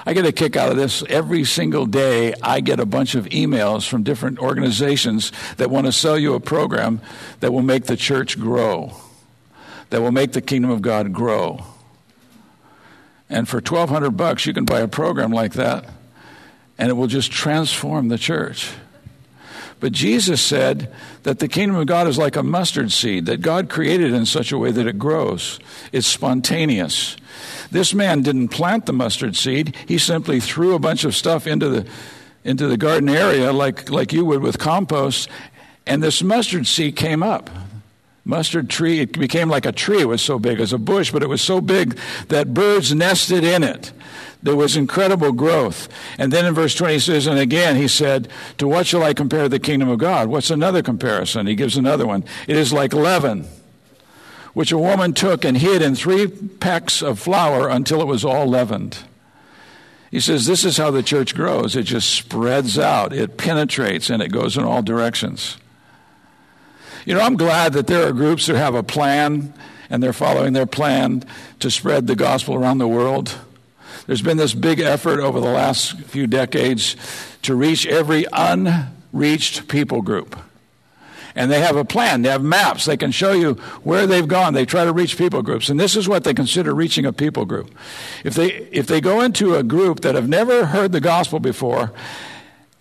I 0.07 0.13
get 0.13 0.27
a 0.27 0.33
kick 0.33 0.57
out 0.57 0.71
of 0.71 0.77
this. 0.77 1.03
Every 1.09 1.45
single 1.45 1.87
day, 1.87 2.35
I 2.43 2.61
get 2.61 2.79
a 2.79 2.87
bunch 2.87 3.15
of 3.15 3.25
emails 3.27 3.89
from 3.89 4.03
different 4.03 4.39
organizations 4.39 5.33
that 5.57 5.71
want 5.71 5.87
to 5.87 5.93
sell 5.93 6.19
you 6.19 6.35
a 6.35 6.41
program 6.41 7.01
that 7.41 7.53
will 7.53 7.63
make 7.63 7.85
the 7.85 7.97
church 7.97 8.39
grow, 8.39 8.93
that 9.91 10.03
will 10.03 10.13
make 10.13 10.33
the 10.33 10.43
kingdom 10.43 10.71
of 10.71 10.83
God 10.83 11.13
grow. 11.13 11.65
And 13.31 13.49
for 13.49 13.57
1200 13.57 14.11
bucks, 14.11 14.45
you 14.45 14.53
can 14.53 14.67
buy 14.67 14.81
a 14.81 14.89
program 14.89 15.33
like 15.33 15.55
that, 15.55 15.89
and 16.77 16.91
it 16.91 16.95
will 16.95 17.07
just 17.07 17.33
transform 17.33 18.09
the 18.09 18.19
church. 18.19 18.73
But 19.85 19.93
Jesus 19.93 20.41
said 20.41 20.91
that 21.25 21.41
the 21.41 21.47
kingdom 21.47 21.77
of 21.77 21.87
God 21.87 22.07
is 22.07 22.17
like 22.17 22.37
a 22.37 22.43
mustard 22.43 22.91
seed, 22.91 23.27
that 23.27 23.43
God 23.43 23.69
created 23.69 24.15
in 24.15 24.25
such 24.25 24.51
a 24.51 24.57
way 24.57 24.71
that 24.71 24.87
it 24.87 24.99
grows. 24.99 25.61
It's 25.93 26.07
spontaneous. 26.07 27.19
This 27.71 27.93
man 27.93 28.23
didn't 28.23 28.49
plant 28.49 28.87
the 28.87 28.95
mustard 28.95 29.37
seed, 29.37 29.77
he 29.87 29.99
simply 29.99 30.41
threw 30.41 30.75
a 30.75 30.79
bunch 30.79 31.05
of 31.05 31.15
stuff 31.15 31.47
into 31.47 31.69
the, 31.69 31.87
into 32.45 32.67
the 32.67 32.79
garden 32.79 33.11
area 33.11 33.53
like, 33.53 33.91
like 33.91 34.11
you 34.15 34.25
would 34.25 34.41
with 34.41 34.59
compost, 34.59 35.29
and 35.87 36.03
this 36.03 36.23
mustard 36.23 36.67
seed 36.67 36.97
came 36.97 37.23
up. 37.23 37.51
Mustard 38.25 38.71
tree, 38.71 39.01
it 39.01 39.19
became 39.19 39.51
like 39.51 39.67
a 39.67 39.73
tree. 39.73 40.01
It 40.01 40.09
was 40.09 40.23
so 40.23 40.39
big 40.39 40.61
as 40.61 40.73
a 40.73 40.79
bush, 40.79 41.13
but 41.13 41.23
it 41.23 41.29
was 41.29 41.43
so 41.43 41.61
big 41.61 41.99
that 42.29 42.55
birds 42.55 42.95
nested 42.95 43.45
in 43.45 43.63
it. 43.63 43.93
There 44.45 44.55
was 44.55 44.77
incredible 44.77 45.33
growth. 45.33 45.89
And 46.19 46.33
then 46.33 46.45
in 46.47 46.55
verse 46.55 46.75
20 46.75 46.95
he 46.95 47.01
says, 47.01 47.27
And 47.27 47.39
again 47.39 47.77
he 47.77 47.89
said, 47.89 48.29
To 48.59 48.69
what 48.69 48.87
shall 48.87 49.03
I 49.03 49.13
compare 49.15 49.49
the 49.49 49.59
kingdom 49.59 49.89
of 49.89 49.99
God? 49.99 50.29
What's 50.29 50.51
another 50.51 50.83
comparison? 50.83 51.47
He 51.47 51.57
gives 51.57 51.77
another 51.77 52.07
one. 52.07 52.25
It 52.47 52.57
is 52.57 52.73
like 52.73 52.93
leaven 52.93 53.49
which 54.55 54.73
a 54.73 54.79
woman 54.79 55.13
took 55.13 55.45
and 55.45 55.59
hid 55.59 55.83
in 55.83 55.95
three 55.95 56.29
pecks 56.29 57.03
of 57.03 57.19
flour 57.19 57.69
until 57.69 58.01
it 58.01 58.07
was 58.07 58.25
all 58.25 58.47
leavened. 58.47 58.99
He 60.11 60.21
says 60.21 60.47
this 60.47 60.65
is 60.65 60.77
how 60.77 60.93
the 60.93 61.03
church 61.03 61.35
grows. 61.35 61.75
It 61.75 61.83
just 61.83 62.09
spreads 62.09 62.79
out, 62.79 63.13
it 63.13 63.37
penetrates, 63.37 64.09
and 64.09 64.23
it 64.23 64.29
goes 64.29 64.57
in 64.57 64.63
all 64.63 64.81
directions. 64.81 65.59
You 67.05 67.15
know, 67.15 67.21
I'm 67.21 67.37
glad 67.37 67.73
that 67.75 67.89
there 67.89 68.07
are 68.07 68.13
groups 68.13 68.47
that 68.47 68.57
have 68.57 68.77
a 68.77 68.85
plan 68.85 69.53
and 69.91 70.03
they're 70.03 70.13
following 70.13 70.53
their 70.55 70.67
plan 70.67 71.25
to 71.59 71.71
spread 71.71 72.07
the 72.07 72.17
gospel 72.17 72.55
around 72.55 72.79
the 72.79 72.89
world. 72.89 73.37
There's 74.07 74.23
been 74.23 74.37
this 74.37 74.55
big 74.55 74.81
effort 74.81 75.21
over 75.21 75.41
the 75.41 75.51
last 75.51 75.99
few 76.03 76.27
decades 76.27 76.97
to 77.43 77.55
reach 77.55 77.87
every 77.87 78.27
unreached 78.33 79.69
people 79.69 80.03
group 80.03 80.37
and 81.35 81.51
they 81.51 81.61
have 81.61 81.77
a 81.77 81.85
plan. 81.85 82.23
They 82.23 82.29
have 82.29 82.43
maps. 82.43 82.85
They 82.85 82.97
can 82.97 83.11
show 83.11 83.33
you 83.33 83.55
where 83.83 84.07
they've 84.07 84.27
gone. 84.27 84.55
They 84.55 84.65
try 84.65 84.85
to 84.85 84.93
reach 84.93 85.19
people 85.19 85.43
groups, 85.43 85.69
and 85.69 85.79
this 85.79 85.97
is 85.97 86.09
what 86.09 86.25
they 86.25 86.35
consider 86.35 86.75
reaching 86.75 87.05
a 87.05 87.13
people 87.13 87.45
group. 87.45 87.71
If 88.25 88.35
they 88.35 88.53
if 88.71 88.87
they 88.87 89.01
go 89.01 89.21
into 89.21 89.57
a 89.57 89.63
group 89.63 90.01
that 90.01 90.15
have 90.15 90.29
never 90.29 90.67
heard 90.67 90.93
the 90.93 91.01
gospel 91.01 91.41
before, 91.41 91.93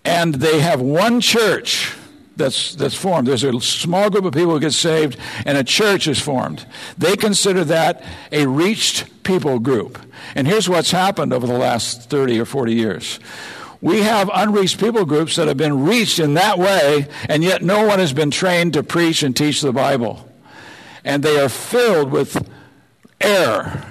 and 0.05 0.35
they 0.35 0.59
have 0.59 0.81
one 0.81 1.19
church 1.21 1.95
that's 2.35 2.75
that's 2.75 2.95
formed. 2.95 3.27
There's 3.27 3.43
a 3.43 3.59
small 3.61 4.09
group 4.09 4.25
of 4.25 4.33
people 4.33 4.53
who 4.53 4.59
get 4.59 4.73
saved, 4.73 5.17
and 5.45 5.57
a 5.57 5.63
church 5.63 6.07
is 6.07 6.19
formed. 6.19 6.65
They 6.97 7.15
consider 7.15 7.63
that 7.65 8.03
a 8.31 8.47
reached 8.47 9.23
people 9.23 9.59
group. 9.59 9.99
And 10.35 10.47
here's 10.47 10.67
what's 10.67 10.91
happened 10.91 11.33
over 11.33 11.45
the 11.45 11.57
last 11.57 12.09
30 12.09 12.39
or 12.39 12.45
40 12.45 12.73
years 12.73 13.19
we 13.83 14.01
have 14.01 14.29
unreached 14.33 14.79
people 14.79 15.03
groups 15.03 15.35
that 15.35 15.49
have 15.49 15.57
been 15.57 15.85
reached 15.85 16.17
in 16.17 16.35
that 16.35 16.57
way, 16.57 17.05
and 17.27 17.43
yet 17.43 17.61
no 17.61 17.85
one 17.85 17.99
has 17.99 18.13
been 18.13 18.31
trained 18.31 18.71
to 18.73 18.81
preach 18.81 19.23
and 19.23 19.35
teach 19.35 19.59
the 19.59 19.73
Bible. 19.73 20.25
And 21.03 21.21
they 21.21 21.37
are 21.37 21.49
filled 21.49 22.09
with 22.09 22.49
error 23.19 23.85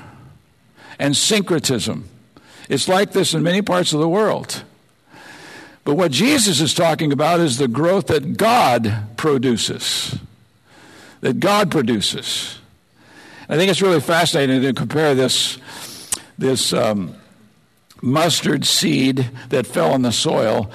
and 0.98 1.14
syncretism. 1.14 2.09
It's 2.70 2.88
like 2.88 3.12
this 3.12 3.35
in 3.35 3.42
many 3.42 3.61
parts 3.61 3.92
of 3.92 4.00
the 4.00 4.09
world. 4.09 4.64
But 5.84 5.96
what 5.96 6.12
Jesus 6.12 6.60
is 6.60 6.74
talking 6.74 7.12
about 7.12 7.40
is 7.40 7.58
the 7.58 7.68
growth 7.68 8.06
that 8.06 8.36
God 8.36 9.16
produces. 9.16 10.18
That 11.20 11.40
God 11.40 11.70
produces. 11.70 12.58
I 13.48 13.56
think 13.56 13.70
it's 13.70 13.82
really 13.82 14.00
fascinating 14.00 14.62
to 14.62 14.72
compare 14.72 15.14
this, 15.14 15.58
this 16.38 16.72
um, 16.72 17.16
mustard 18.00 18.64
seed 18.64 19.30
that 19.48 19.66
fell 19.66 19.94
in 19.94 20.02
the 20.02 20.12
soil 20.12 20.70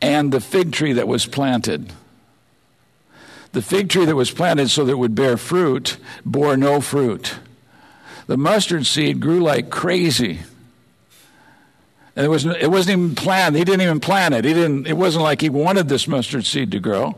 and 0.00 0.32
the 0.32 0.40
fig 0.40 0.72
tree 0.72 0.92
that 0.92 1.08
was 1.08 1.26
planted. 1.26 1.92
The 3.52 3.62
fig 3.62 3.88
tree 3.88 4.04
that 4.04 4.16
was 4.16 4.30
planted 4.30 4.70
so 4.70 4.84
that 4.84 4.92
it 4.92 4.98
would 4.98 5.14
bear 5.14 5.36
fruit 5.36 5.96
bore 6.24 6.56
no 6.56 6.80
fruit. 6.80 7.36
The 8.26 8.36
mustard 8.36 8.86
seed 8.86 9.20
grew 9.20 9.40
like 9.40 9.70
crazy. 9.70 10.40
And 12.16 12.24
it, 12.24 12.28
was, 12.28 12.46
it 12.46 12.70
wasn't 12.70 12.98
even 12.98 13.14
planned. 13.14 13.56
He 13.56 13.64
didn't 13.64 13.82
even 13.82 14.00
plan 14.00 14.32
it. 14.32 14.44
He 14.46 14.54
didn't, 14.54 14.86
it 14.86 14.96
wasn't 14.96 15.22
like 15.22 15.42
he 15.42 15.50
wanted 15.50 15.88
this 15.88 16.08
mustard 16.08 16.46
seed 16.46 16.70
to 16.72 16.80
grow. 16.80 17.14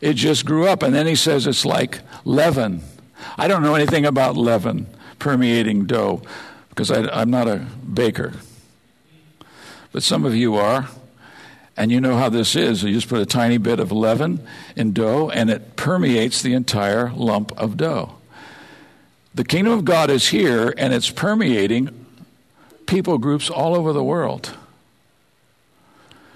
It 0.00 0.14
just 0.14 0.46
grew 0.46 0.68
up. 0.68 0.84
And 0.84 0.94
then 0.94 1.08
he 1.08 1.16
says 1.16 1.46
it's 1.46 1.64
like 1.64 2.00
leaven. 2.24 2.82
I 3.36 3.48
don't 3.48 3.62
know 3.62 3.74
anything 3.74 4.06
about 4.06 4.36
leaven 4.36 4.86
permeating 5.18 5.86
dough 5.86 6.22
because 6.68 6.90
I'm 6.90 7.30
not 7.30 7.48
a 7.48 7.66
baker. 7.92 8.34
But 9.92 10.04
some 10.04 10.24
of 10.24 10.36
you 10.36 10.54
are. 10.54 10.88
And 11.76 11.90
you 11.90 12.00
know 12.00 12.16
how 12.16 12.28
this 12.28 12.54
is. 12.56 12.82
You 12.82 12.92
just 12.92 13.08
put 13.08 13.20
a 13.20 13.26
tiny 13.26 13.58
bit 13.58 13.80
of 13.80 13.90
leaven 13.90 14.46
in 14.76 14.92
dough, 14.92 15.30
and 15.30 15.48
it 15.48 15.76
permeates 15.76 16.42
the 16.42 16.52
entire 16.52 17.10
lump 17.12 17.52
of 17.58 17.76
dough. 17.76 18.16
The 19.34 19.44
kingdom 19.44 19.72
of 19.72 19.84
God 19.84 20.10
is 20.10 20.28
here, 20.28 20.74
and 20.76 20.92
it's 20.92 21.08
permeating 21.08 21.99
people 22.90 23.18
groups 23.18 23.48
all 23.48 23.76
over 23.76 23.92
the 23.92 24.02
world 24.02 24.52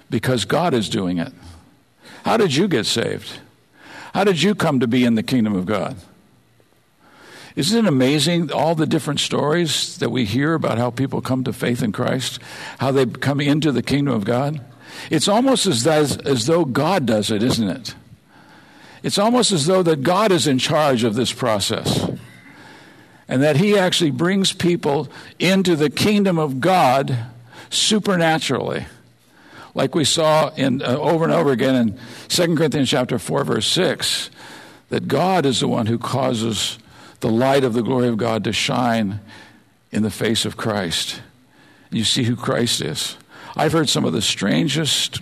because 0.09 0.45
God 0.45 0.73
is 0.73 0.87
doing 0.87 1.17
it. 1.17 1.33
How 2.23 2.37
did 2.37 2.55
you 2.55 2.69
get 2.69 2.85
saved? 2.85 3.39
How 4.13 4.23
did 4.23 4.41
you 4.41 4.55
come 4.55 4.79
to 4.79 4.87
be 4.87 5.03
in 5.03 5.15
the 5.15 5.21
kingdom 5.21 5.53
of 5.53 5.65
God? 5.65 5.97
Isn't 7.57 7.85
it 7.85 7.87
amazing 7.87 8.53
all 8.53 8.73
the 8.73 8.85
different 8.85 9.19
stories 9.19 9.97
that 9.97 10.09
we 10.09 10.23
hear 10.23 10.53
about 10.53 10.77
how 10.77 10.91
people 10.91 11.21
come 11.21 11.43
to 11.43 11.51
faith 11.51 11.83
in 11.83 11.91
Christ, 11.91 12.39
how 12.79 12.91
they 12.91 13.05
come 13.05 13.41
into 13.41 13.73
the 13.73 13.83
kingdom 13.83 14.13
of 14.13 14.23
God? 14.23 14.61
It's 15.11 15.27
almost 15.27 15.65
as, 15.65 15.85
as, 15.85 16.17
as 16.19 16.45
though 16.45 16.63
God 16.63 17.05
does 17.05 17.31
it, 17.31 17.43
isn't 17.43 17.67
it? 17.67 17.95
It's 19.03 19.17
almost 19.17 19.51
as 19.51 19.65
though 19.65 19.83
that 19.83 20.03
God 20.03 20.31
is 20.31 20.47
in 20.47 20.57
charge 20.57 21.03
of 21.03 21.15
this 21.15 21.33
process 21.33 22.09
and 23.27 23.41
that 23.41 23.57
he 23.57 23.77
actually 23.77 24.11
brings 24.11 24.53
people 24.53 25.09
into 25.39 25.75
the 25.75 25.89
kingdom 25.89 26.37
of 26.37 26.59
God 26.59 27.17
supernaturally 27.69 28.85
like 29.75 29.93
we 29.93 30.05
saw 30.05 30.49
in, 30.55 30.81
uh, 30.81 30.95
over 30.97 31.25
and 31.25 31.33
over 31.33 31.51
again 31.51 31.75
in 31.75 31.99
2 32.29 32.55
corinthians 32.55 32.89
chapter 32.89 33.19
4 33.19 33.43
verse 33.43 33.67
6 33.67 34.29
that 34.89 35.07
god 35.07 35.45
is 35.45 35.59
the 35.59 35.67
one 35.67 35.85
who 35.85 35.97
causes 35.97 36.79
the 37.19 37.29
light 37.29 37.63
of 37.63 37.73
the 37.73 37.83
glory 37.83 38.07
of 38.07 38.17
god 38.17 38.43
to 38.43 38.53
shine 38.53 39.19
in 39.91 40.03
the 40.03 40.11
face 40.11 40.45
of 40.45 40.57
christ. 40.57 41.21
You 41.91 42.03
see 42.03 42.23
who 42.23 42.35
christ 42.35 42.81
is. 42.81 43.17
I've 43.55 43.71
heard 43.71 43.89
some 43.89 44.05
of 44.05 44.13
the 44.13 44.21
strangest 44.21 45.21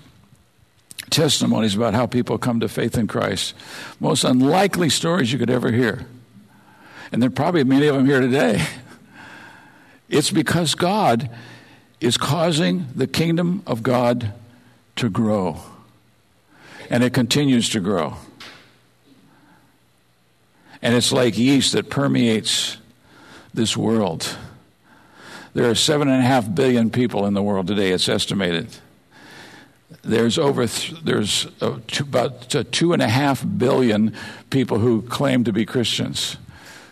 testimonies 1.10 1.76
about 1.76 1.94
how 1.94 2.08
people 2.08 2.38
come 2.38 2.60
to 2.60 2.68
faith 2.68 2.98
in 2.98 3.08
christ. 3.08 3.54
Most 4.00 4.24
unlikely 4.24 4.90
stories 4.90 5.32
you 5.32 5.40
could 5.40 5.50
ever 5.50 5.72
hear 5.72 6.06
and 7.14 7.22
there 7.22 7.28
are 7.28 7.32
probably 7.32 7.64
many 7.64 7.86
of 7.86 7.96
them 7.96 8.08
here 8.08 8.20
today. 8.20 8.66
It's 10.10 10.32
because 10.32 10.74
God 10.74 11.30
is 12.02 12.18
causing 12.18 12.88
the 12.96 13.06
kingdom 13.06 13.62
of 13.68 13.84
God 13.84 14.34
to 14.96 15.10
grow. 15.10 15.60
And 16.90 17.04
it 17.04 17.14
continues 17.14 17.70
to 17.70 17.80
grow. 17.80 18.16
And 20.82 20.96
it's 20.96 21.12
like 21.12 21.38
yeast 21.38 21.74
that 21.74 21.92
permeates 21.92 22.78
this 23.54 23.78
world. 23.78 24.36
There 25.54 25.70
are 25.70 25.76
seven 25.76 26.08
and 26.10 26.20
a 26.20 26.26
half 26.26 26.54
billion 26.54 26.90
people 26.90 27.28
in 27.28 27.36
the 27.36 27.44
world 27.44 27.68
today, 27.68 27.92
it's 27.92 28.10
estimated. 28.10 28.68
There's 30.02 30.40
over 30.40 30.66
th- 30.66 31.00
there's 31.04 31.48
uh, 31.62 31.78
two, 31.88 32.04
about 32.04 32.56
uh, 32.56 32.64
two 32.72 32.92
and 32.92 33.02
a 33.04 33.08
half 33.08 33.46
billion 33.58 34.16
people 34.50 34.80
who 34.80 35.04
claim 35.04 35.44
to 35.44 35.54
be 35.54 35.66
Christians 35.66 36.38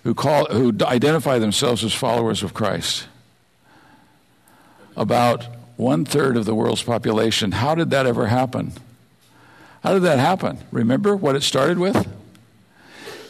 who, 0.03 0.13
call, 0.13 0.45
who 0.45 0.75
identify 0.83 1.39
themselves 1.39 1.83
as 1.83 1.93
followers 1.93 2.43
of 2.43 2.53
Christ. 2.53 3.07
About 4.95 5.47
one 5.77 6.05
third 6.05 6.37
of 6.37 6.45
the 6.45 6.55
world's 6.55 6.83
population. 6.83 7.51
How 7.51 7.75
did 7.75 7.89
that 7.91 8.05
ever 8.05 8.27
happen? 8.27 8.73
How 9.83 9.93
did 9.93 10.03
that 10.03 10.19
happen? 10.19 10.59
Remember 10.71 11.15
what 11.15 11.35
it 11.35 11.43
started 11.43 11.79
with? 11.79 12.07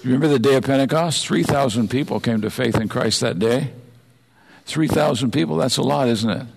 Remember 0.04 0.28
the 0.28 0.40
day 0.40 0.56
of 0.56 0.66
Pentecost? 0.66 1.26
3,000 1.26 1.90
people 1.90 2.20
came 2.20 2.42
to 2.42 2.50
faith 2.50 2.76
in 2.76 2.90
Christ 2.90 3.22
that 3.22 3.40
day. 3.40 3.72
3,000 4.66 5.32
people, 5.32 5.58
that's 5.58 5.78
a 5.78 5.84
lot, 5.84 6.08
isn't 6.08 6.30
it? 6.30 6.48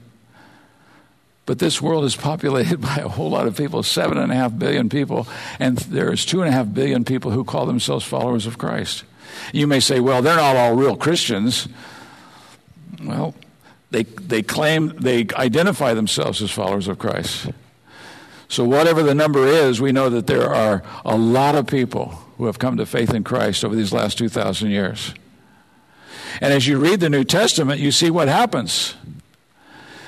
But 1.47 1.59
this 1.59 1.81
world 1.81 2.05
is 2.05 2.17
populated 2.17 2.81
by 2.81 2.97
a 2.97 3.09
whole 3.09 3.31
lot 3.31 3.47
of 3.47 3.57
people, 3.57 3.83
seven 3.83 4.19
and 4.19 4.33
a 4.33 4.35
half 4.35 4.59
billion 4.59 4.89
people, 4.89 5.27
and 5.59 5.77
there's 5.77 6.25
two 6.25 6.41
and 6.43 6.49
a 6.49 6.53
half 6.53 6.73
billion 6.73 7.05
people 7.05 7.31
who 7.31 7.45
call 7.45 7.67
themselves 7.67 8.05
followers 8.05 8.47
of 8.47 8.59
Christ. 8.59 9.05
You 9.53 9.67
may 9.67 9.81
say, 9.81 10.01
well, 10.01 10.23
they're 10.23 10.37
not 10.37 10.57
all 10.57 10.75
real 10.75 10.97
Christians. 10.97 11.69
Well, 13.03 13.35
they, 13.91 14.03
they 14.03 14.43
claim, 14.43 14.89
they 14.89 15.27
identify 15.37 15.95
themselves 15.95 16.43
as 16.43 16.51
followers 16.51 16.89
of 16.89 16.99
Christ. 16.99 17.51
So, 18.49 18.65
whatever 18.65 19.03
the 19.03 19.15
number 19.15 19.47
is, 19.47 19.81
we 19.81 19.93
know 19.93 20.09
that 20.11 20.27
there 20.27 20.53
are 20.53 20.83
a 21.05 21.17
lot 21.17 21.55
of 21.55 21.67
people 21.67 22.07
who 22.37 22.47
have 22.47 22.59
come 22.59 22.77
to 22.77 22.87
faith 22.87 23.15
in 23.15 23.25
Christ 23.25 23.65
over 23.65 23.75
these 23.75 23.93
last 23.93 24.19
2,000 24.19 24.71
years. 24.71 25.15
And 26.41 26.53
as 26.53 26.67
you 26.67 26.79
read 26.79 27.01
the 27.01 27.11
New 27.11 27.25
Testament, 27.25 27.81
you 27.81 27.93
see 27.93 28.11
what 28.11 28.29
happens. 28.29 28.95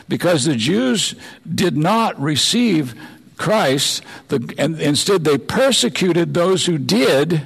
Because 0.09 0.45
the 0.45 0.57
Jews 0.57 1.15
did 1.53 1.77
not 1.77 2.21
receive 2.21 2.95
Christ, 3.37 4.03
the, 4.29 4.55
and 4.59 4.81
instead 4.81 5.25
they 5.25 5.39
persecuted 5.39 6.35
those 6.35 6.67
who 6.67 6.79
did 6.79 7.43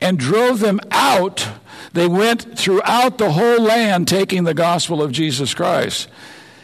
and 0.00 0.18
drove 0.18 0.60
them 0.60 0.80
out. 0.90 1.48
They 1.92 2.06
went 2.06 2.58
throughout 2.58 3.18
the 3.18 3.32
whole 3.32 3.60
land 3.60 4.08
taking 4.08 4.44
the 4.44 4.54
gospel 4.54 5.02
of 5.02 5.12
Jesus 5.12 5.54
Christ. 5.54 6.08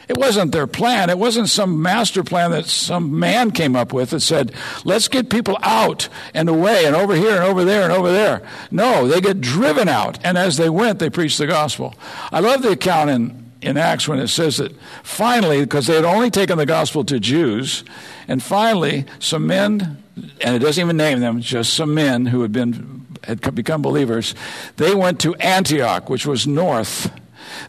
It 0.09 0.16
wasn't 0.16 0.53
their 0.53 0.68
plan. 0.68 1.11
It 1.11 1.18
wasn't 1.18 1.49
some 1.49 1.83
master 1.83 2.22
plan 2.22 2.53
that 2.53 2.66
some 2.66 3.18
man 3.18 3.51
came 3.51 3.75
up 3.75 3.92
with 3.92 4.11
that 4.11 4.20
said, 4.20 4.53
let's 4.85 5.09
get 5.09 5.31
people 5.31 5.59
out 5.62 6.09
and 6.33 6.49
away 6.49 6.85
and 6.85 6.94
over 6.94 7.16
here 7.16 7.35
and 7.35 7.42
over 7.42 7.64
there 7.64 7.83
and 7.83 7.92
over 7.92 8.12
there. 8.12 8.46
No, 8.70 9.09
they 9.09 9.20
get 9.20 9.40
driven 9.40 9.88
out. 9.88 10.18
And 10.25 10.38
as 10.38 10.59
they 10.59 10.70
went, 10.70 11.01
they 11.01 11.11
preached 11.11 11.38
the 11.38 11.49
gospel. 11.49 11.94
I 12.31 12.38
love 12.38 12.62
the 12.62 12.70
account 12.70 13.11
in, 13.11 13.51
in 13.61 13.77
Acts 13.77 14.07
when 14.07 14.20
it 14.20 14.29
says 14.29 14.59
that 14.59 14.72
finally, 15.03 15.61
because 15.62 15.88
they 15.88 15.96
had 15.96 16.05
only 16.05 16.31
taken 16.31 16.57
the 16.57 16.66
gospel 16.66 17.05
to 17.07 17.18
Jews, 17.18 17.83
and 18.29 18.40
finally, 18.40 19.07
some 19.18 19.49
men, 19.49 20.03
and 20.40 20.55
it 20.55 20.61
doesn't 20.61 20.85
even 20.85 20.96
name 20.96 21.18
them, 21.18 21.40
just 21.40 21.75
some 21.75 21.94
men 21.94 22.27
who 22.27 22.42
had 22.42 22.53
been 22.53 22.95
had 23.24 23.55
become 23.55 23.83
believers, 23.83 24.35
they 24.76 24.94
went 24.94 25.20
to 25.20 25.35
Antioch, 25.37 26.09
which 26.09 26.26
was 26.26 26.46
north. 26.46 27.11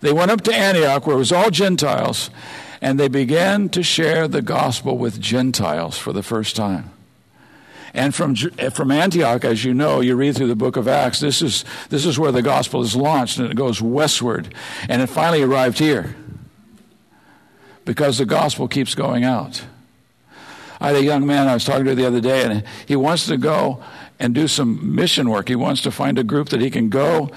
They 0.01 0.13
went 0.13 0.31
up 0.31 0.41
to 0.41 0.55
Antioch, 0.55 1.05
where 1.05 1.15
it 1.15 1.19
was 1.19 1.31
all 1.31 1.49
Gentiles, 1.49 2.29
and 2.81 2.99
they 2.99 3.07
began 3.07 3.69
to 3.69 3.83
share 3.83 4.27
the 4.27 4.41
gospel 4.41 4.97
with 4.97 5.19
Gentiles 5.19 5.97
for 5.97 6.13
the 6.13 6.23
first 6.23 6.55
time. 6.55 6.91
And 7.93 8.13
from, 8.13 8.35
eh, 8.59 8.69
from 8.69 8.91
Antioch, 8.91 9.43
as 9.43 9.63
you 9.63 9.73
know, 9.73 10.01
you 10.01 10.15
read 10.15 10.35
through 10.35 10.47
the 10.47 10.55
book 10.55 10.77
of 10.77 10.87
Acts, 10.87 11.19
this 11.19 11.41
is, 11.41 11.65
this 11.89 12.05
is 12.05 12.19
where 12.19 12.31
the 12.31 12.41
gospel 12.43 12.81
is 12.83 12.95
launched, 12.95 13.39
and 13.39 13.49
it 13.49 13.55
goes 13.55 13.81
westward. 13.81 14.53
And 14.87 15.01
it 15.01 15.07
finally 15.07 15.41
arrived 15.41 15.79
here 15.79 16.15
because 17.85 18.17
the 18.19 18.25
gospel 18.25 18.67
keeps 18.67 18.93
going 18.93 19.23
out. 19.23 19.63
I 20.79 20.87
had 20.87 20.97
a 20.97 21.03
young 21.03 21.25
man 21.25 21.47
I 21.47 21.55
was 21.55 21.63
talking 21.63 21.85
to 21.85 21.95
the 21.95 22.05
other 22.05 22.21
day, 22.21 22.43
and 22.43 22.63
he 22.85 22.95
wants 22.95 23.25
to 23.27 23.37
go 23.37 23.83
and 24.19 24.33
do 24.33 24.47
some 24.47 24.95
mission 24.95 25.29
work. 25.29 25.47
He 25.47 25.55
wants 25.55 25.81
to 25.81 25.91
find 25.91 26.17
a 26.17 26.23
group 26.23 26.49
that 26.49 26.61
he 26.61 26.69
can 26.69 26.89
go 26.89 27.29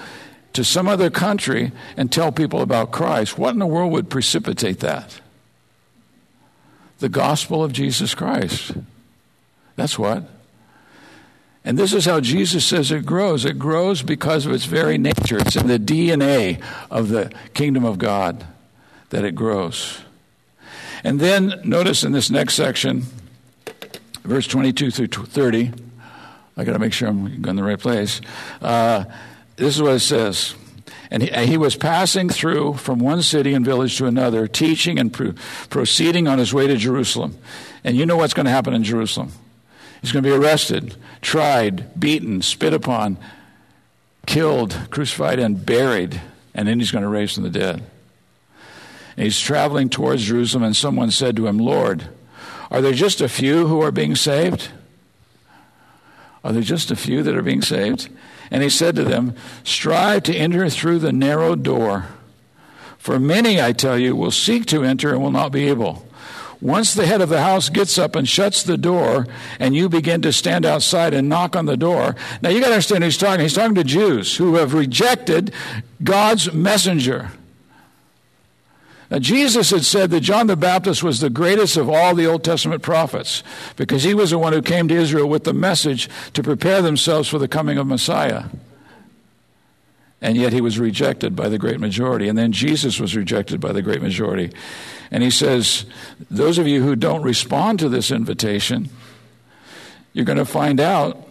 to 0.53 0.63
some 0.63 0.87
other 0.87 1.09
country 1.09 1.71
and 1.95 2.11
tell 2.11 2.31
people 2.31 2.61
about 2.61 2.91
Christ. 2.91 3.37
What 3.37 3.53
in 3.53 3.59
the 3.59 3.65
world 3.65 3.91
would 3.91 4.09
precipitate 4.09 4.79
that? 4.79 5.21
The 6.99 7.09
gospel 7.09 7.63
of 7.63 7.71
Jesus 7.71 8.13
Christ. 8.13 8.73
That's 9.75 9.97
what. 9.97 10.29
And 11.63 11.77
this 11.77 11.93
is 11.93 12.05
how 12.05 12.19
Jesus 12.19 12.65
says 12.65 12.91
it 12.91 13.05
grows. 13.05 13.45
It 13.45 13.59
grows 13.59 14.01
because 14.01 14.45
of 14.45 14.51
its 14.51 14.65
very 14.65 14.97
nature. 14.97 15.37
It's 15.37 15.55
in 15.55 15.67
the 15.67 15.79
DNA 15.79 16.61
of 16.89 17.09
the 17.09 17.31
kingdom 17.53 17.85
of 17.85 17.97
God 17.97 18.45
that 19.09 19.23
it 19.23 19.35
grows. 19.35 19.99
And 21.03 21.19
then 21.19 21.61
notice 21.63 22.03
in 22.03 22.11
this 22.11 22.29
next 22.29 22.55
section, 22.55 23.03
verse 24.23 24.47
22 24.47 24.91
through 24.91 25.07
30. 25.07 25.71
I 26.61 26.63
got 26.63 26.73
to 26.73 26.79
make 26.79 26.93
sure 26.93 27.07
I'm 27.07 27.41
going 27.41 27.55
the 27.55 27.63
right 27.63 27.79
place. 27.79 28.21
Uh, 28.61 29.05
this 29.55 29.75
is 29.75 29.81
what 29.81 29.95
it 29.95 30.01
says. 30.01 30.53
And 31.09 31.23
he, 31.23 31.47
he, 31.47 31.57
was 31.57 31.75
passing 31.75 32.29
through 32.29 32.75
from 32.75 32.99
one 32.99 33.23
city 33.23 33.55
and 33.55 33.65
village 33.65 33.97
to 33.97 34.05
another, 34.05 34.47
teaching 34.47 34.99
and 34.99 35.11
pro- 35.11 35.33
proceeding 35.71 36.27
on 36.27 36.37
his 36.37 36.53
way 36.53 36.67
to 36.67 36.77
Jerusalem. 36.77 37.35
And 37.83 37.97
you 37.97 38.05
know 38.05 38.15
what's 38.15 38.35
going 38.35 38.45
to 38.45 38.51
happen 38.51 38.75
in 38.75 38.83
Jerusalem. 38.83 39.31
He's 40.01 40.11
going 40.11 40.23
to 40.23 40.29
be 40.29 40.35
arrested, 40.35 40.95
tried, 41.21 41.99
beaten, 41.99 42.43
spit 42.43 42.73
upon, 42.75 43.17
killed, 44.27 44.77
crucified, 44.91 45.39
and 45.39 45.65
buried. 45.65 46.21
And 46.53 46.67
then 46.67 46.79
he's 46.79 46.91
going 46.91 47.03
to 47.03 47.09
raise 47.09 47.33
from 47.33 47.43
the 47.43 47.49
dead. 47.49 47.83
And 49.17 49.23
he's 49.23 49.39
traveling 49.39 49.89
towards 49.89 50.25
Jerusalem, 50.25 50.63
and 50.63 50.75
someone 50.75 51.09
said 51.09 51.35
to 51.37 51.47
him, 51.47 51.57
Lord, 51.57 52.07
are 52.69 52.81
there 52.81 52.93
just 52.93 53.19
a 53.19 53.27
few 53.27 53.65
who 53.65 53.81
are 53.81 53.91
being 53.91 54.15
saved? 54.15 54.69
Are 56.43 56.51
there 56.51 56.61
just 56.61 56.91
a 56.91 56.95
few 56.95 57.23
that 57.23 57.35
are 57.35 57.41
being 57.41 57.61
saved? 57.61 58.09
And 58.49 58.63
he 58.63 58.69
said 58.69 58.95
to 58.95 59.03
them, 59.03 59.35
Strive 59.63 60.23
to 60.23 60.35
enter 60.35 60.69
through 60.69 60.99
the 60.99 61.13
narrow 61.13 61.55
door. 61.55 62.07
For 62.97 63.19
many, 63.19 63.61
I 63.61 63.71
tell 63.71 63.97
you, 63.97 64.15
will 64.15 64.31
seek 64.31 64.65
to 64.67 64.83
enter 64.83 65.11
and 65.11 65.21
will 65.21 65.31
not 65.31 65.51
be 65.51 65.67
able. 65.67 66.05
Once 66.61 66.93
the 66.93 67.07
head 67.07 67.21
of 67.21 67.29
the 67.29 67.41
house 67.41 67.69
gets 67.69 67.97
up 67.97 68.15
and 68.15 68.29
shuts 68.29 68.61
the 68.61 68.77
door, 68.77 69.25
and 69.59 69.75
you 69.75 69.89
begin 69.89 70.21
to 70.21 70.31
stand 70.31 70.63
outside 70.63 71.13
and 71.13 71.27
knock 71.27 71.55
on 71.55 71.65
the 71.65 71.75
door. 71.75 72.15
Now 72.41 72.49
you 72.49 72.59
got 72.59 72.67
to 72.67 72.73
understand 72.73 73.03
who 73.03 73.05
he's 73.05 73.17
talking. 73.17 73.41
He's 73.41 73.55
talking 73.55 73.75
to 73.75 73.83
Jews 73.83 74.37
who 74.37 74.55
have 74.55 74.75
rejected 74.75 75.51
God's 76.03 76.53
messenger. 76.53 77.31
Now, 79.11 79.19
Jesus 79.19 79.71
had 79.71 79.83
said 79.83 80.09
that 80.11 80.21
John 80.21 80.47
the 80.47 80.55
Baptist 80.55 81.03
was 81.03 81.19
the 81.19 81.29
greatest 81.29 81.75
of 81.75 81.89
all 81.89 82.15
the 82.15 82.25
Old 82.25 82.45
Testament 82.45 82.81
prophets 82.81 83.43
because 83.75 84.03
he 84.03 84.13
was 84.13 84.29
the 84.29 84.39
one 84.39 84.53
who 84.53 84.61
came 84.61 84.87
to 84.87 84.95
Israel 84.95 85.27
with 85.27 85.43
the 85.43 85.53
message 85.53 86.09
to 86.31 86.41
prepare 86.41 86.81
themselves 86.81 87.27
for 87.27 87.37
the 87.37 87.49
coming 87.49 87.77
of 87.77 87.85
Messiah. 87.85 88.45
And 90.21 90.37
yet 90.37 90.53
he 90.53 90.61
was 90.61 90.79
rejected 90.79 91.35
by 91.35 91.49
the 91.49 91.57
great 91.57 91.81
majority. 91.81 92.29
And 92.29 92.37
then 92.37 92.53
Jesus 92.53 93.01
was 93.01 93.13
rejected 93.13 93.59
by 93.59 93.73
the 93.73 93.81
great 93.81 94.01
majority. 94.01 94.49
And 95.09 95.23
he 95.23 95.31
says, 95.31 95.85
Those 96.29 96.57
of 96.57 96.65
you 96.65 96.81
who 96.81 96.95
don't 96.95 97.21
respond 97.21 97.79
to 97.79 97.89
this 97.89 98.11
invitation, 98.11 98.89
you're 100.13 100.25
going 100.25 100.37
to 100.37 100.45
find 100.45 100.79
out 100.79 101.27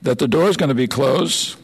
that 0.00 0.18
the 0.18 0.28
door 0.28 0.48
is 0.48 0.56
going 0.56 0.68
to 0.70 0.74
be 0.74 0.88
closed 0.88 1.56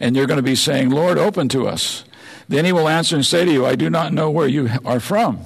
and 0.00 0.14
you're 0.14 0.26
going 0.26 0.36
to 0.36 0.42
be 0.42 0.54
saying, 0.54 0.90
Lord, 0.90 1.16
open 1.16 1.48
to 1.50 1.66
us. 1.66 2.04
Then 2.50 2.64
he 2.64 2.72
will 2.72 2.88
answer 2.88 3.14
and 3.14 3.24
say 3.24 3.44
to 3.44 3.52
you, 3.52 3.64
I 3.64 3.76
do 3.76 3.88
not 3.88 4.12
know 4.12 4.28
where 4.28 4.48
you 4.48 4.68
are 4.84 4.98
from. 4.98 5.38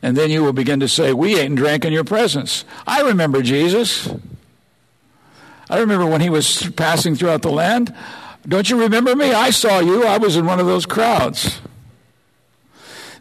And 0.00 0.16
then 0.16 0.30
you 0.30 0.42
will 0.42 0.54
begin 0.54 0.80
to 0.80 0.88
say, 0.88 1.12
We 1.12 1.38
ate 1.38 1.44
and 1.44 1.58
drank 1.58 1.84
in 1.84 1.92
your 1.92 2.04
presence. 2.04 2.64
I 2.86 3.02
remember 3.02 3.42
Jesus. 3.42 4.08
I 5.68 5.80
remember 5.80 6.06
when 6.06 6.22
he 6.22 6.30
was 6.30 6.70
passing 6.70 7.14
throughout 7.14 7.42
the 7.42 7.50
land. 7.50 7.94
Don't 8.48 8.68
you 8.70 8.80
remember 8.80 9.14
me? 9.14 9.32
I 9.32 9.50
saw 9.50 9.80
you. 9.80 10.04
I 10.04 10.16
was 10.16 10.36
in 10.36 10.46
one 10.46 10.58
of 10.58 10.64
those 10.64 10.86
crowds. 10.86 11.60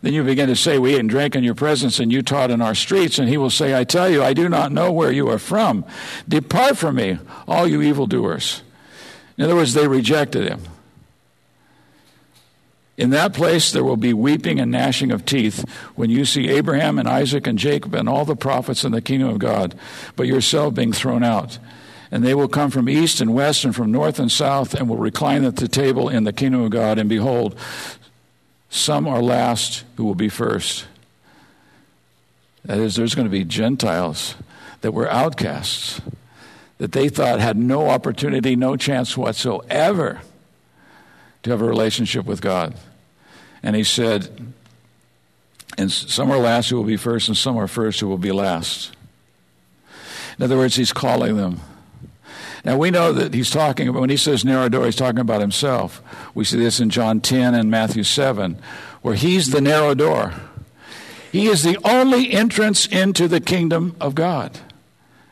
Then 0.02 0.14
you 0.14 0.24
begin 0.24 0.48
to 0.48 0.56
say, 0.56 0.80
We 0.80 0.94
ate 0.94 1.02
and 1.02 1.10
drank 1.10 1.36
in 1.36 1.44
your 1.44 1.56
presence, 1.56 2.00
and 2.00 2.14
you 2.14 2.22
taught 2.22 2.50
in 2.50 2.62
our 2.62 2.76
streets. 2.76 3.20
And 3.20 3.28
he 3.28 3.36
will 3.36 3.50
say, 3.50 3.78
I 3.78 3.84
tell 3.84 4.10
you, 4.10 4.24
I 4.24 4.34
do 4.34 4.48
not 4.48 4.72
know 4.72 4.90
where 4.90 5.12
you 5.12 5.28
are 5.28 5.40
from. 5.40 5.84
Depart 6.30 6.78
from 6.78 6.96
me, 6.96 7.20
all 7.46 7.68
you 7.68 7.82
evildoers. 7.82 8.64
In 9.38 9.44
other 9.44 9.56
words, 9.56 9.74
they 9.74 9.86
rejected 9.86 10.48
him. 10.48 10.62
In 12.96 13.10
that 13.10 13.34
place 13.34 13.72
there 13.72 13.84
will 13.84 13.98
be 13.98 14.14
weeping 14.14 14.60
and 14.60 14.72
gnashing 14.72 15.12
of 15.12 15.26
teeth 15.26 15.68
when 15.96 16.10
you 16.10 16.26
see 16.26 16.50
Abraham 16.50 17.00
and 17.00 17.08
Isaac 17.08 17.48
and 17.48 17.58
Jacob 17.58 17.96
and 17.96 18.08
all 18.08 18.26
the 18.26 18.36
prophets 18.36 18.84
in 18.84 18.92
the 18.92 19.02
kingdom 19.02 19.30
of 19.30 19.40
God, 19.40 19.76
but 20.16 20.28
yourself 20.28 20.76
being 20.76 20.94
thrown 20.94 21.24
out. 21.24 21.58
And 22.12 22.24
they 22.24 22.36
will 22.36 22.48
come 22.48 22.70
from 22.70 22.88
east 22.88 23.22
and 23.22 23.34
west 23.34 23.66
and 23.66 23.76
from 23.76 23.92
north 23.92 24.20
and 24.20 24.32
south 24.32 24.76
and 24.76 24.88
will 24.88 24.98
recline 24.98 25.44
at 25.44 25.56
the 25.56 25.68
table 25.68 26.10
in 26.10 26.26
the 26.26 26.34
kingdom 26.34 26.62
of 26.62 26.70
God. 26.70 27.00
And 27.00 27.10
behold, 27.10 27.58
some 28.70 29.08
are 29.08 29.22
last 29.22 29.84
who 29.98 30.06
will 30.06 30.14
be 30.14 30.30
first. 30.30 30.86
That 32.66 32.78
is, 32.78 32.96
there's 32.96 33.16
going 33.16 33.26
to 33.26 33.32
be 33.32 33.44
Gentiles 33.44 34.36
that 34.82 34.92
were 34.92 35.10
outcasts, 35.10 36.02
that 36.78 36.92
they 36.92 37.10
thought 37.10 37.40
had 37.40 37.58
no 37.58 37.90
opportunity, 37.90 38.56
no 38.56 38.78
chance 38.78 39.18
whatsoever 39.18 40.22
to 41.44 41.52
have 41.52 41.62
a 41.62 41.66
relationship 41.66 42.26
with 42.26 42.42
God. 42.42 42.74
And 43.62 43.76
he 43.76 43.84
said, 43.84 44.54
and 45.78 45.92
some 45.92 46.32
are 46.32 46.38
last 46.38 46.70
who 46.70 46.78
will 46.78 46.84
be 46.84 46.98
first, 46.98 47.28
and 47.28 47.38
some 47.38 47.58
are 47.58 47.68
first 47.68 48.00
who 48.00 48.08
will 48.08 48.18
be 48.18 48.32
last. 48.32 48.96
In 50.38 50.44
other 50.44 50.58
words, 50.58 50.76
he's 50.76 50.94
calling 50.94 51.38
them. 51.38 51.62
Now 52.66 52.78
we 52.78 52.92
know 52.92 53.12
that 53.12 53.34
he's 53.34 53.50
talking 53.50 53.88
about, 53.88 54.02
when 54.02 54.10
he 54.10 54.18
says 54.18 54.46
narrow 54.46 54.70
door, 54.70 54.86
he's 54.86 54.96
talking 54.96 55.20
about 55.20 55.42
himself. 55.42 56.02
We 56.34 56.46
see 56.46 56.58
this 56.58 56.80
in 56.80 56.90
John 56.90 57.20
10 57.20 57.54
and 57.54 57.70
Matthew 57.70 58.04
7, 58.04 58.58
where 59.02 59.16
he's 59.16 59.52
the 59.52 59.62
narrow 59.62 59.94
door. 59.94 60.34
He 61.32 61.48
is 61.48 61.64
the 61.64 61.78
only 61.84 62.32
entrance 62.32 62.86
into 62.86 63.28
the 63.28 63.42
kingdom 63.42 63.96
of 64.00 64.16
God. 64.16 64.60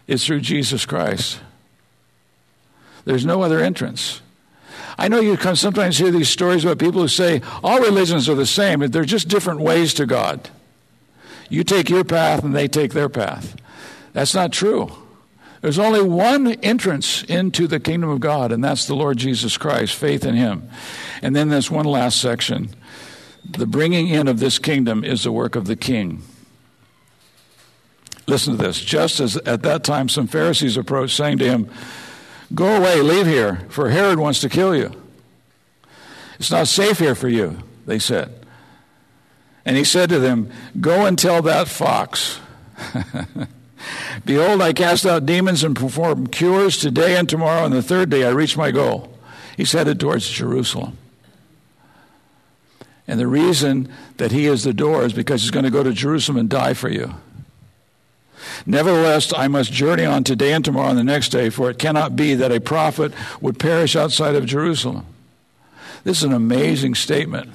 It's 0.08 0.26
through 0.26 0.41
Jesus 0.41 0.86
Christ. 0.86 1.39
There's 3.06 3.26
no 3.26 3.43
other 3.43 3.60
entrance. 3.60 4.21
I 4.97 5.08
know 5.08 5.19
you 5.19 5.38
can 5.38 5.56
sometimes 5.56 5.97
hear 5.97 6.12
these 6.12 6.30
stories 6.30 6.63
about 6.63 6.80
people 6.80 7.01
who 7.01 7.08
say 7.08 7.41
all 7.63 7.80
religions 7.80 8.27
are 8.30 8.36
the 8.36 8.45
same, 8.45 8.80
they're 8.80 9.06
just 9.06 9.27
different 9.27 9.62
ways 9.62 9.93
to 9.95 10.06
God. 10.06 10.49
You 11.49 11.63
take 11.63 11.89
your 11.89 12.04
path 12.04 12.43
and 12.43 12.56
they 12.56 12.67
take 12.67 12.93
their 12.93 13.10
path. 13.10 13.56
That's 14.13 14.34
not 14.34 14.51
true. 14.51 14.91
There's 15.62 15.80
only 15.80 16.01
one 16.01 16.54
entrance 16.54 17.23
into 17.23 17.67
the 17.67 17.80
kingdom 17.80 18.10
of 18.10 18.19
God, 18.19 18.51
and 18.51 18.63
that's 18.63 18.88
the 18.88 18.95
Lord 18.95 19.17
Jesus 19.17 19.58
Christ, 19.58 19.95
faith 19.95 20.25
in 20.25 20.34
Him. 20.34 20.67
And 21.21 21.36
then 21.36 21.49
there's 21.49 21.69
one 21.69 21.86
last 21.86 22.19
section. 22.19 22.69
The 23.47 23.67
bringing 23.67 24.08
in 24.08 24.27
of 24.27 24.39
this 24.39 24.58
kingdom 24.58 25.04
is 25.04 25.23
the 25.23 25.32
work 25.32 25.56
of 25.56 25.65
the 25.65 25.75
king. 25.75 26.23
Listen 28.27 28.58
to 28.58 28.63
this. 28.63 28.80
Just 28.80 29.19
as 29.19 29.38
at 29.38 29.62
that 29.63 29.84
time 29.84 30.10
some 30.10 30.25
Pharisees 30.25 30.77
approached, 30.77 31.15
saying 31.15 31.38
to 31.39 31.45
him, 31.45 31.69
Go 32.53 32.77
away, 32.77 33.01
leave 33.01 33.27
here, 33.27 33.61
for 33.69 33.89
Herod 33.89 34.19
wants 34.19 34.41
to 34.41 34.49
kill 34.49 34.75
you. 34.75 34.91
It's 36.39 36.51
not 36.51 36.67
safe 36.67 36.99
here 36.99 37.15
for 37.15 37.29
you, 37.29 37.59
they 37.85 37.99
said. 37.99 38.33
And 39.65 39.77
he 39.77 39.83
said 39.83 40.09
to 40.09 40.19
them, 40.19 40.51
Go 40.79 41.05
and 41.05 41.17
tell 41.17 41.41
that 41.43 41.67
fox. 41.67 42.39
Behold, 44.25 44.61
I 44.61 44.73
cast 44.73 45.05
out 45.05 45.25
demons 45.25 45.63
and 45.63 45.75
perform 45.75 46.27
cures 46.27 46.77
today 46.77 47.15
and 47.15 47.29
tomorrow, 47.29 47.65
and 47.65 47.73
the 47.73 47.81
third 47.81 48.09
day 48.09 48.25
I 48.25 48.29
reach 48.29 48.57
my 48.57 48.71
goal. 48.71 49.17
He's 49.55 49.71
headed 49.71 49.99
towards 49.99 50.29
Jerusalem. 50.29 50.97
And 53.07 53.19
the 53.19 53.27
reason 53.27 53.91
that 54.17 54.31
he 54.31 54.45
is 54.45 54.63
the 54.63 54.73
door 54.73 55.03
is 55.03 55.13
because 55.13 55.41
he's 55.41 55.51
going 55.51 55.65
to 55.65 55.71
go 55.71 55.83
to 55.83 55.91
Jerusalem 55.93 56.37
and 56.37 56.49
die 56.49 56.73
for 56.73 56.89
you. 56.89 57.13
Nevertheless, 58.65 59.34
I 59.34 59.47
must 59.47 59.71
journey 59.71 60.06
on 60.06 60.23
today 60.23 60.54
and 60.54 60.63
tomorrow 60.63 60.89
and 60.89 60.97
the 60.97 61.04
next 61.04 61.30
day, 61.30 61.49
for 61.49 61.69
it 61.69 61.80
cannot 61.80 62.15
be 62.15 62.36
that 62.36 62.51
a 62.51 62.60
prophet 62.60 63.13
would 63.39 63.60
perish 63.60 63.95
outside 63.95 64.36
of 64.36 64.45
Jerusalem. 64.45 65.06
This 66.04 66.17
is 66.17 66.23
an 66.23 66.34
amazing 66.34 66.95
statement 66.95 67.51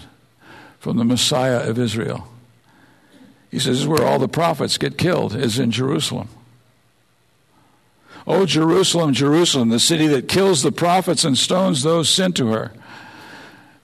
from 0.79 0.97
the 0.97 1.05
Messiah 1.05 1.69
of 1.69 1.79
Israel. 1.79 2.29
He 3.51 3.59
says, 3.59 3.77
This 3.77 3.81
is 3.81 3.89
where 3.89 4.05
all 4.05 4.19
the 4.19 4.29
prophets 4.29 4.79
get 4.79 4.99
killed, 4.99 5.35
is 5.35 5.59
in 5.59 5.71
Jerusalem. 5.71 6.29
Oh, 8.27 8.45
Jerusalem, 8.45 9.13
Jerusalem, 9.13 9.69
the 9.69 9.79
city 9.79 10.09
that 10.09 10.29
kills 10.29 10.63
the 10.63 10.73
prophets 10.73 11.25
and 11.25 11.39
stones 11.39 11.83
those 11.83 12.09
sent 12.09 12.37
to 12.37 12.49
her. 12.49 12.73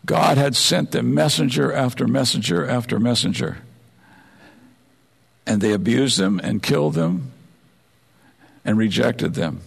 God 0.05 0.37
had 0.37 0.57
sent 0.57 0.91
them 0.91 1.15
messenger 1.15 1.73
after 1.73 2.09
messenger 2.09 2.69
after 2.69 2.99
messenger 2.99 3.59
and 5.47 5.61
they 5.61 5.73
abused 5.73 6.19
them 6.19 6.41
and 6.43 6.63
killed 6.63 6.95
them 6.95 7.33
and 8.65 8.79
rejected 8.79 9.35
them. 9.35 9.61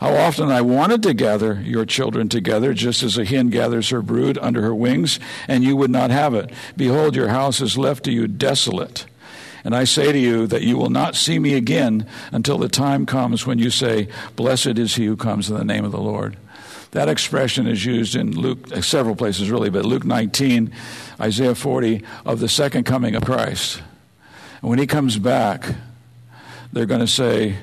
How 0.00 0.14
often 0.14 0.50
I 0.50 0.60
wanted 0.60 1.02
to 1.04 1.14
gather 1.14 1.60
your 1.62 1.84
children 1.84 2.28
together, 2.28 2.74
just 2.74 3.02
as 3.02 3.16
a 3.16 3.24
hen 3.24 3.48
gathers 3.48 3.90
her 3.90 4.02
brood 4.02 4.38
under 4.38 4.62
her 4.62 4.74
wings, 4.74 5.20
and 5.46 5.62
you 5.62 5.76
would 5.76 5.90
not 5.90 6.10
have 6.10 6.34
it. 6.34 6.50
Behold, 6.76 7.14
your 7.14 7.28
house 7.28 7.60
is 7.60 7.78
left 7.78 8.04
to 8.04 8.12
you 8.12 8.26
desolate. 8.26 9.06
And 9.62 9.74
I 9.74 9.84
say 9.84 10.12
to 10.12 10.18
you 10.18 10.46
that 10.48 10.62
you 10.62 10.76
will 10.76 10.90
not 10.90 11.14
see 11.14 11.38
me 11.38 11.54
again 11.54 12.06
until 12.32 12.58
the 12.58 12.68
time 12.68 13.06
comes 13.06 13.46
when 13.46 13.58
you 13.58 13.70
say, 13.70 14.08
Blessed 14.36 14.78
is 14.78 14.96
he 14.96 15.06
who 15.06 15.16
comes 15.16 15.48
in 15.48 15.56
the 15.56 15.64
name 15.64 15.84
of 15.84 15.92
the 15.92 16.00
Lord. 16.00 16.36
That 16.90 17.08
expression 17.08 17.66
is 17.66 17.84
used 17.84 18.14
in 18.14 18.32
Luke, 18.32 18.70
uh, 18.72 18.82
several 18.82 19.16
places 19.16 19.50
really, 19.50 19.70
but 19.70 19.86
Luke 19.86 20.04
19, 20.04 20.70
Isaiah 21.20 21.54
40, 21.54 22.04
of 22.26 22.40
the 22.40 22.48
second 22.48 22.84
coming 22.84 23.14
of 23.14 23.24
Christ. 23.24 23.80
And 24.64 24.70
when 24.70 24.78
he 24.78 24.86
comes 24.86 25.18
back, 25.18 25.74
they're 26.72 26.86
going 26.86 27.02
to 27.02 27.06
say, 27.06 27.56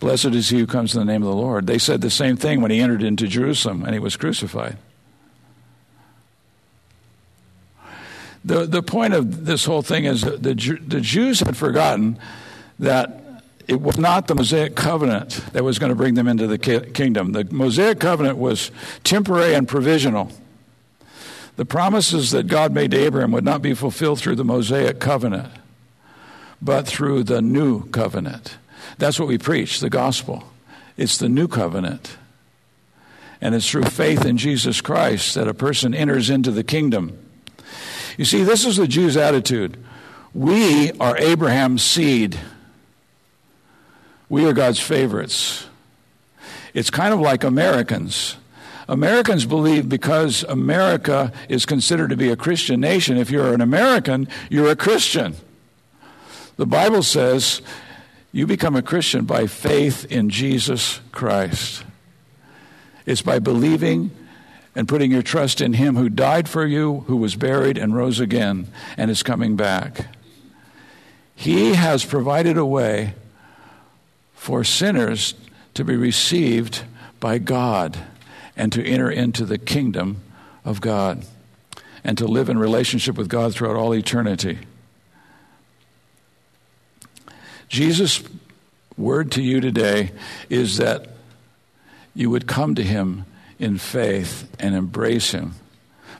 Blessed 0.00 0.32
is 0.32 0.48
he 0.48 0.58
who 0.58 0.66
comes 0.66 0.94
in 0.94 0.98
the 0.98 1.04
name 1.04 1.22
of 1.22 1.28
the 1.28 1.34
Lord. 1.34 1.66
They 1.66 1.76
said 1.76 2.00
the 2.00 2.08
same 2.08 2.38
thing 2.38 2.62
when 2.62 2.70
he 2.70 2.80
entered 2.80 3.02
into 3.02 3.28
Jerusalem 3.28 3.82
and 3.84 3.92
he 3.92 3.98
was 3.98 4.16
crucified. 4.16 4.78
The, 8.46 8.64
the 8.64 8.82
point 8.82 9.12
of 9.12 9.44
this 9.44 9.66
whole 9.66 9.82
thing 9.82 10.06
is 10.06 10.22
that 10.22 10.42
the, 10.42 10.54
the 10.54 11.02
Jews 11.02 11.40
had 11.40 11.54
forgotten 11.54 12.18
that 12.78 13.20
it 13.68 13.82
was 13.82 13.98
not 13.98 14.26
the 14.26 14.34
Mosaic 14.34 14.76
covenant 14.76 15.32
that 15.52 15.64
was 15.64 15.78
going 15.78 15.90
to 15.90 15.96
bring 15.96 16.14
them 16.14 16.28
into 16.28 16.46
the 16.46 16.56
kingdom. 16.56 17.32
The 17.32 17.44
Mosaic 17.50 18.00
covenant 18.00 18.38
was 18.38 18.70
temporary 19.04 19.52
and 19.52 19.68
provisional. 19.68 20.32
The 21.56 21.66
promises 21.66 22.30
that 22.30 22.46
God 22.46 22.72
made 22.72 22.92
to 22.92 22.96
Abraham 22.96 23.32
would 23.32 23.44
not 23.44 23.60
be 23.60 23.74
fulfilled 23.74 24.18
through 24.18 24.36
the 24.36 24.46
Mosaic 24.46 24.98
covenant 24.98 25.52
but 26.64 26.86
through 26.86 27.22
the 27.22 27.42
new 27.42 27.86
covenant. 27.90 28.56
That's 28.96 29.18
what 29.20 29.28
we 29.28 29.36
preach, 29.36 29.80
the 29.80 29.90
gospel. 29.90 30.44
It's 30.96 31.18
the 31.18 31.28
new 31.28 31.46
covenant. 31.46 32.16
And 33.40 33.54
it's 33.54 33.70
through 33.70 33.84
faith 33.84 34.24
in 34.24 34.38
Jesus 34.38 34.80
Christ 34.80 35.34
that 35.34 35.46
a 35.46 35.52
person 35.52 35.94
enters 35.94 36.30
into 36.30 36.50
the 36.50 36.64
kingdom. 36.64 37.18
You 38.16 38.24
see, 38.24 38.42
this 38.42 38.64
is 38.64 38.78
the 38.78 38.88
Jews' 38.88 39.16
attitude. 39.16 39.76
We 40.32 40.92
are 40.92 41.18
Abraham's 41.18 41.82
seed. 41.82 42.38
We 44.30 44.46
are 44.46 44.54
God's 44.54 44.80
favorites. 44.80 45.66
It's 46.72 46.90
kind 46.90 47.12
of 47.12 47.20
like 47.20 47.44
Americans. 47.44 48.36
Americans 48.88 49.44
believe 49.44 49.88
because 49.88 50.44
America 50.44 51.30
is 51.48 51.66
considered 51.66 52.10
to 52.10 52.16
be 52.16 52.30
a 52.30 52.36
Christian 52.36 52.80
nation, 52.80 53.18
if 53.18 53.30
you're 53.30 53.52
an 53.52 53.60
American, 53.60 54.28
you're 54.48 54.70
a 54.70 54.76
Christian. 54.76 55.34
The 56.56 56.66
Bible 56.66 57.02
says 57.02 57.62
you 58.32 58.46
become 58.46 58.76
a 58.76 58.82
Christian 58.82 59.24
by 59.24 59.46
faith 59.46 60.04
in 60.10 60.30
Jesus 60.30 61.00
Christ. 61.10 61.84
It's 63.06 63.22
by 63.22 63.38
believing 63.38 64.10
and 64.74 64.88
putting 64.88 65.10
your 65.10 65.22
trust 65.22 65.60
in 65.60 65.74
Him 65.74 65.96
who 65.96 66.08
died 66.08 66.48
for 66.48 66.66
you, 66.66 67.04
who 67.06 67.16
was 67.16 67.36
buried 67.36 67.78
and 67.78 67.94
rose 67.94 68.20
again, 68.20 68.68
and 68.96 69.10
is 69.10 69.22
coming 69.22 69.56
back. 69.56 70.06
He 71.34 71.74
has 71.74 72.04
provided 72.04 72.56
a 72.56 72.66
way 72.66 73.14
for 74.34 74.62
sinners 74.62 75.34
to 75.74 75.84
be 75.84 75.96
received 75.96 76.82
by 77.18 77.38
God 77.38 77.98
and 78.56 78.72
to 78.72 78.84
enter 78.84 79.10
into 79.10 79.44
the 79.44 79.58
kingdom 79.58 80.20
of 80.64 80.80
God 80.80 81.24
and 82.04 82.16
to 82.18 82.26
live 82.26 82.48
in 82.48 82.58
relationship 82.58 83.16
with 83.16 83.28
God 83.28 83.54
throughout 83.54 83.76
all 83.76 83.94
eternity. 83.94 84.60
Jesus 87.68 88.22
word 88.96 89.32
to 89.32 89.42
you 89.42 89.60
today 89.60 90.12
is 90.48 90.76
that 90.78 91.08
you 92.14 92.30
would 92.30 92.46
come 92.46 92.74
to 92.76 92.82
him 92.82 93.24
in 93.58 93.78
faith 93.78 94.48
and 94.58 94.74
embrace 94.74 95.32
him 95.32 95.54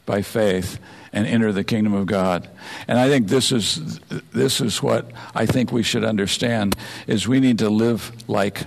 by 0.07 0.22
faith 0.22 0.78
and 1.12 1.26
enter 1.26 1.52
the 1.52 1.64
kingdom 1.64 1.94
of 1.94 2.07
God. 2.07 2.48
And 2.88 2.98
I 2.98 3.09
think 3.09 3.28
this 3.28 3.52
is 3.52 4.00
this 4.33 4.61
is 4.61 4.83
what 4.83 5.11
I 5.35 5.46
think 5.46 5.70
we 5.70 5.83
should 5.83 6.04
understand 6.04 6.76
is 7.07 7.28
we 7.28 7.40
need 7.40 7.59
to 7.61 7.70
live 7.70 8.28
like 8.28 8.66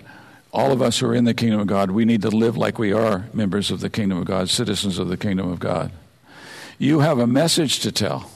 all 0.53 0.71
of 0.71 0.81
us 0.81 0.99
who 0.99 1.07
are 1.07 1.13
in 1.13 1.25
the 1.25 1.33
kingdom 1.33 1.59
of 1.59 1.67
God, 1.67 1.91
we 1.91 2.05
need 2.05 2.21
to 2.21 2.29
live 2.29 2.57
like 2.57 2.79
we 2.79 2.93
are 2.93 3.25
members 3.33 3.69
of 3.69 3.81
the 3.81 3.89
kingdom 3.89 4.17
of 4.17 4.25
God, 4.25 4.49
citizens 4.49 4.97
of 4.97 5.09
the 5.09 5.17
kingdom 5.17 5.51
of 5.51 5.59
God. 5.59 5.91
You 6.79 7.01
have 7.01 7.19
a 7.19 7.27
message 7.27 7.79
to 7.81 7.91
tell. 7.91 8.31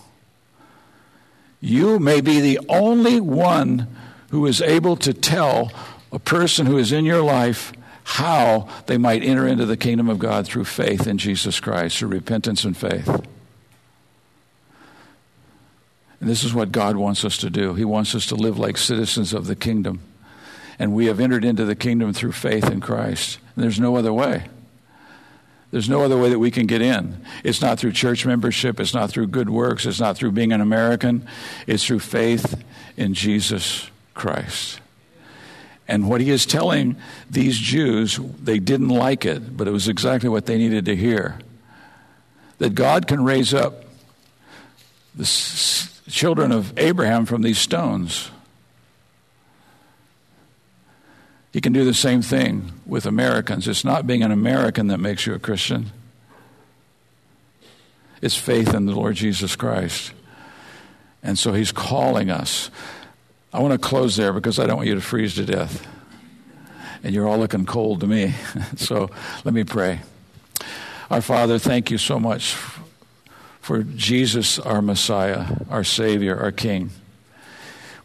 You 1.61 1.99
may 1.99 2.21
be 2.21 2.41
the 2.41 2.59
only 2.67 3.21
one 3.21 3.87
who 4.31 4.45
is 4.45 4.61
able 4.61 4.95
to 4.95 5.13
tell 5.13 5.71
a 6.11 6.19
person 6.19 6.65
who 6.65 6.77
is 6.77 6.91
in 6.91 7.05
your 7.05 7.21
life 7.21 7.73
how 8.03 8.67
they 8.87 8.97
might 8.97 9.23
enter 9.23 9.47
into 9.47 9.65
the 9.65 9.77
kingdom 9.77 10.09
of 10.09 10.19
God 10.19 10.45
through 10.45 10.65
faith 10.65 11.05
in 11.05 11.17
Jesus 11.17 11.59
Christ, 11.59 11.97
through 11.97 12.09
repentance 12.09 12.63
and 12.63 12.75
faith. 12.75 13.07
And 16.19 16.29
this 16.29 16.43
is 16.43 16.53
what 16.53 16.71
God 16.71 16.95
wants 16.95 17.25
us 17.25 17.37
to 17.37 17.49
do. 17.49 17.73
He 17.73 17.85
wants 17.85 18.15
us 18.15 18.25
to 18.27 18.35
live 18.35 18.57
like 18.57 18.77
citizens 18.77 19.33
of 19.33 19.47
the 19.47 19.55
kingdom. 19.55 20.01
And 20.79 20.93
we 20.93 21.05
have 21.07 21.19
entered 21.19 21.43
into 21.43 21.65
the 21.65 21.75
kingdom 21.75 22.13
through 22.13 22.31
faith 22.31 22.69
in 22.69 22.79
Christ. 22.79 23.39
And 23.55 23.63
there's 23.63 23.79
no 23.79 23.97
other 23.97 24.13
way. 24.13 24.45
There's 25.71 25.89
no 25.89 26.03
other 26.03 26.17
way 26.17 26.29
that 26.29 26.39
we 26.39 26.51
can 26.51 26.67
get 26.67 26.81
in. 26.81 27.23
It's 27.43 27.61
not 27.61 27.79
through 27.79 27.93
church 27.93 28.25
membership, 28.25 28.79
it's 28.79 28.93
not 28.93 29.09
through 29.09 29.27
good 29.27 29.49
works, 29.49 29.85
it's 29.85 29.99
not 29.99 30.17
through 30.17 30.31
being 30.31 30.51
an 30.51 30.61
American. 30.61 31.27
It's 31.65 31.85
through 31.85 31.99
faith 31.99 32.61
in 32.97 33.13
Jesus 33.13 33.90
Christ. 34.21 34.79
And 35.87 36.07
what 36.07 36.21
he 36.21 36.29
is 36.29 36.45
telling 36.45 36.95
these 37.29 37.57
Jews, 37.57 38.19
they 38.39 38.59
didn't 38.59 38.89
like 38.89 39.25
it, 39.25 39.57
but 39.57 39.67
it 39.67 39.71
was 39.71 39.87
exactly 39.87 40.29
what 40.29 40.45
they 40.45 40.59
needed 40.59 40.85
to 40.85 40.95
hear. 40.95 41.39
That 42.59 42.75
God 42.75 43.07
can 43.07 43.23
raise 43.23 43.51
up 43.51 43.83
the 45.15 45.25
children 46.07 46.51
of 46.51 46.77
Abraham 46.77 47.25
from 47.25 47.41
these 47.41 47.57
stones. 47.57 48.29
He 51.51 51.59
can 51.59 51.73
do 51.73 51.83
the 51.83 51.95
same 51.95 52.21
thing 52.21 52.71
with 52.85 53.07
Americans. 53.07 53.67
It's 53.67 53.83
not 53.83 54.05
being 54.05 54.21
an 54.21 54.31
American 54.31 54.87
that 54.87 54.99
makes 54.99 55.25
you 55.25 55.33
a 55.33 55.39
Christian, 55.39 55.91
it's 58.21 58.37
faith 58.37 58.75
in 58.75 58.85
the 58.85 58.93
Lord 58.93 59.15
Jesus 59.15 59.55
Christ. 59.55 60.13
And 61.23 61.39
so 61.39 61.53
he's 61.53 61.71
calling 61.71 62.29
us. 62.29 62.69
I 63.53 63.59
want 63.59 63.73
to 63.73 63.77
close 63.77 64.15
there 64.15 64.31
because 64.31 64.59
I 64.59 64.65
don't 64.65 64.77
want 64.77 64.87
you 64.87 64.95
to 64.95 65.01
freeze 65.01 65.35
to 65.35 65.45
death. 65.45 65.85
And 67.03 67.13
you're 67.13 67.27
all 67.27 67.37
looking 67.37 67.65
cold 67.65 67.99
to 68.01 68.07
me. 68.07 68.33
so 68.77 69.09
let 69.43 69.53
me 69.53 69.63
pray. 69.63 69.99
Our 71.09 71.21
Father, 71.21 71.59
thank 71.59 71.91
you 71.91 71.97
so 71.97 72.19
much 72.19 72.55
for 73.59 73.83
Jesus, 73.83 74.57
our 74.57 74.81
Messiah, 74.81 75.57
our 75.69 75.83
Savior, 75.83 76.39
our 76.39 76.53
King. 76.53 76.91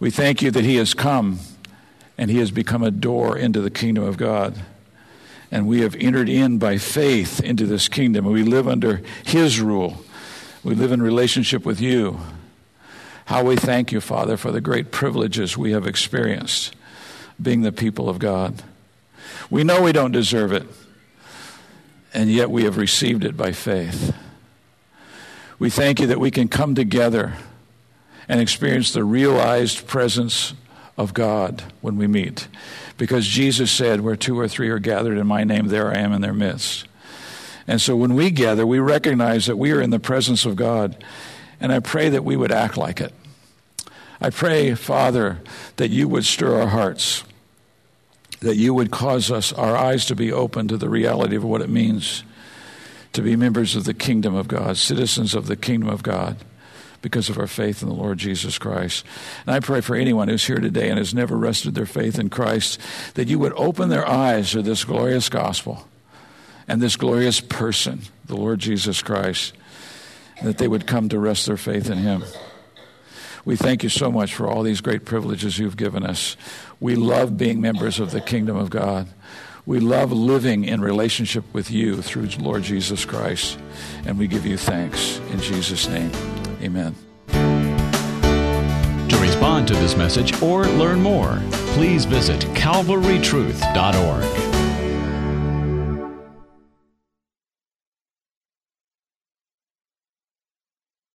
We 0.00 0.10
thank 0.10 0.42
you 0.42 0.50
that 0.50 0.64
He 0.64 0.76
has 0.76 0.94
come 0.94 1.38
and 2.18 2.28
He 2.28 2.38
has 2.38 2.50
become 2.50 2.82
a 2.82 2.90
door 2.90 3.38
into 3.38 3.60
the 3.60 3.70
kingdom 3.70 4.02
of 4.02 4.16
God. 4.16 4.60
And 5.52 5.68
we 5.68 5.82
have 5.82 5.94
entered 5.94 6.28
in 6.28 6.58
by 6.58 6.78
faith 6.78 7.40
into 7.40 7.66
this 7.66 7.86
kingdom. 7.86 8.24
And 8.24 8.34
we 8.34 8.42
live 8.42 8.66
under 8.66 9.00
His 9.24 9.60
rule. 9.60 10.02
We 10.64 10.74
live 10.74 10.90
in 10.90 11.00
relationship 11.00 11.64
with 11.64 11.80
you. 11.80 12.18
How 13.26 13.42
we 13.42 13.56
thank 13.56 13.90
you, 13.90 14.00
Father, 14.00 14.36
for 14.36 14.52
the 14.52 14.60
great 14.60 14.92
privileges 14.92 15.58
we 15.58 15.72
have 15.72 15.84
experienced 15.84 16.76
being 17.42 17.62
the 17.62 17.72
people 17.72 18.08
of 18.08 18.20
God. 18.20 18.62
We 19.50 19.64
know 19.64 19.82
we 19.82 19.90
don't 19.90 20.12
deserve 20.12 20.52
it, 20.52 20.62
and 22.14 22.30
yet 22.30 22.52
we 22.52 22.62
have 22.62 22.76
received 22.76 23.24
it 23.24 23.36
by 23.36 23.50
faith. 23.50 24.14
We 25.58 25.70
thank 25.70 25.98
you 25.98 26.06
that 26.06 26.20
we 26.20 26.30
can 26.30 26.46
come 26.46 26.76
together 26.76 27.34
and 28.28 28.40
experience 28.40 28.92
the 28.92 29.02
realized 29.02 29.88
presence 29.88 30.54
of 30.96 31.12
God 31.12 31.64
when 31.80 31.96
we 31.96 32.06
meet. 32.06 32.46
Because 32.96 33.26
Jesus 33.26 33.72
said, 33.72 34.02
Where 34.02 34.14
two 34.14 34.38
or 34.38 34.46
three 34.46 34.68
are 34.68 34.78
gathered 34.78 35.18
in 35.18 35.26
my 35.26 35.42
name, 35.42 35.66
there 35.66 35.90
I 35.90 35.98
am 35.98 36.12
in 36.12 36.20
their 36.20 36.32
midst. 36.32 36.86
And 37.66 37.80
so 37.80 37.96
when 37.96 38.14
we 38.14 38.30
gather, 38.30 38.64
we 38.64 38.78
recognize 38.78 39.46
that 39.46 39.56
we 39.56 39.72
are 39.72 39.80
in 39.80 39.90
the 39.90 39.98
presence 39.98 40.46
of 40.46 40.54
God 40.54 41.02
and 41.60 41.72
I 41.72 41.80
pray 41.80 42.08
that 42.08 42.24
we 42.24 42.36
would 42.36 42.52
act 42.52 42.76
like 42.76 43.00
it. 43.00 43.12
I 44.20 44.30
pray, 44.30 44.74
Father, 44.74 45.40
that 45.76 45.88
you 45.88 46.08
would 46.08 46.24
stir 46.24 46.60
our 46.60 46.68
hearts, 46.68 47.24
that 48.40 48.56
you 48.56 48.72
would 48.74 48.90
cause 48.90 49.30
us, 49.30 49.52
our 49.52 49.76
eyes 49.76 50.06
to 50.06 50.14
be 50.14 50.32
open 50.32 50.68
to 50.68 50.76
the 50.76 50.88
reality 50.88 51.36
of 51.36 51.44
what 51.44 51.60
it 51.60 51.68
means 51.68 52.24
to 53.12 53.22
be 53.22 53.36
members 53.36 53.74
of 53.76 53.84
the 53.84 53.94
kingdom 53.94 54.34
of 54.34 54.48
God, 54.48 54.76
citizens 54.76 55.34
of 55.34 55.46
the 55.46 55.56
kingdom 55.56 55.88
of 55.88 56.02
God, 56.02 56.36
because 57.00 57.30
of 57.30 57.38
our 57.38 57.46
faith 57.46 57.82
in 57.82 57.88
the 57.88 57.94
Lord 57.94 58.18
Jesus 58.18 58.58
Christ. 58.58 59.04
And 59.46 59.54
I 59.54 59.60
pray 59.60 59.80
for 59.80 59.96
anyone 59.96 60.28
who's 60.28 60.46
here 60.46 60.58
today 60.58 60.90
and 60.90 60.98
has 60.98 61.14
never 61.14 61.36
rested 61.36 61.74
their 61.74 61.86
faith 61.86 62.18
in 62.18 62.28
Christ, 62.28 62.78
that 63.14 63.28
you 63.28 63.38
would 63.38 63.52
open 63.54 63.88
their 63.88 64.06
eyes 64.06 64.50
to 64.50 64.60
this 64.60 64.84
glorious 64.84 65.28
gospel 65.28 65.88
and 66.68 66.82
this 66.82 66.96
glorious 66.96 67.40
person, 67.40 68.00
the 68.26 68.36
Lord 68.36 68.58
Jesus 68.58 69.02
Christ 69.02 69.54
that 70.42 70.58
they 70.58 70.68
would 70.68 70.86
come 70.86 71.08
to 71.08 71.18
rest 71.18 71.46
their 71.46 71.56
faith 71.56 71.90
in 71.90 71.98
Him. 71.98 72.24
We 73.44 73.56
thank 73.56 73.82
you 73.82 73.88
so 73.88 74.10
much 74.10 74.34
for 74.34 74.48
all 74.48 74.62
these 74.62 74.80
great 74.80 75.04
privileges 75.04 75.58
you've 75.58 75.76
given 75.76 76.04
us. 76.04 76.36
We 76.80 76.96
love 76.96 77.36
being 77.36 77.60
members 77.60 78.00
of 78.00 78.10
the 78.10 78.20
kingdom 78.20 78.56
of 78.56 78.70
God. 78.70 79.08
We 79.64 79.80
love 79.80 80.12
living 80.12 80.64
in 80.64 80.80
relationship 80.80 81.44
with 81.52 81.70
you 81.70 82.02
through 82.02 82.28
Lord 82.40 82.64
Jesus 82.64 83.04
Christ. 83.04 83.58
And 84.04 84.18
we 84.18 84.26
give 84.26 84.46
you 84.46 84.56
thanks 84.56 85.18
in 85.32 85.40
Jesus' 85.40 85.88
name. 85.88 86.10
Amen. 86.62 86.94
To 89.08 89.16
respond 89.20 89.68
to 89.68 89.74
this 89.74 89.96
message 89.96 90.40
or 90.42 90.66
learn 90.66 91.00
more, 91.00 91.40
please 91.74 92.04
visit 92.04 92.40
calvarytruth.org. 92.54 94.55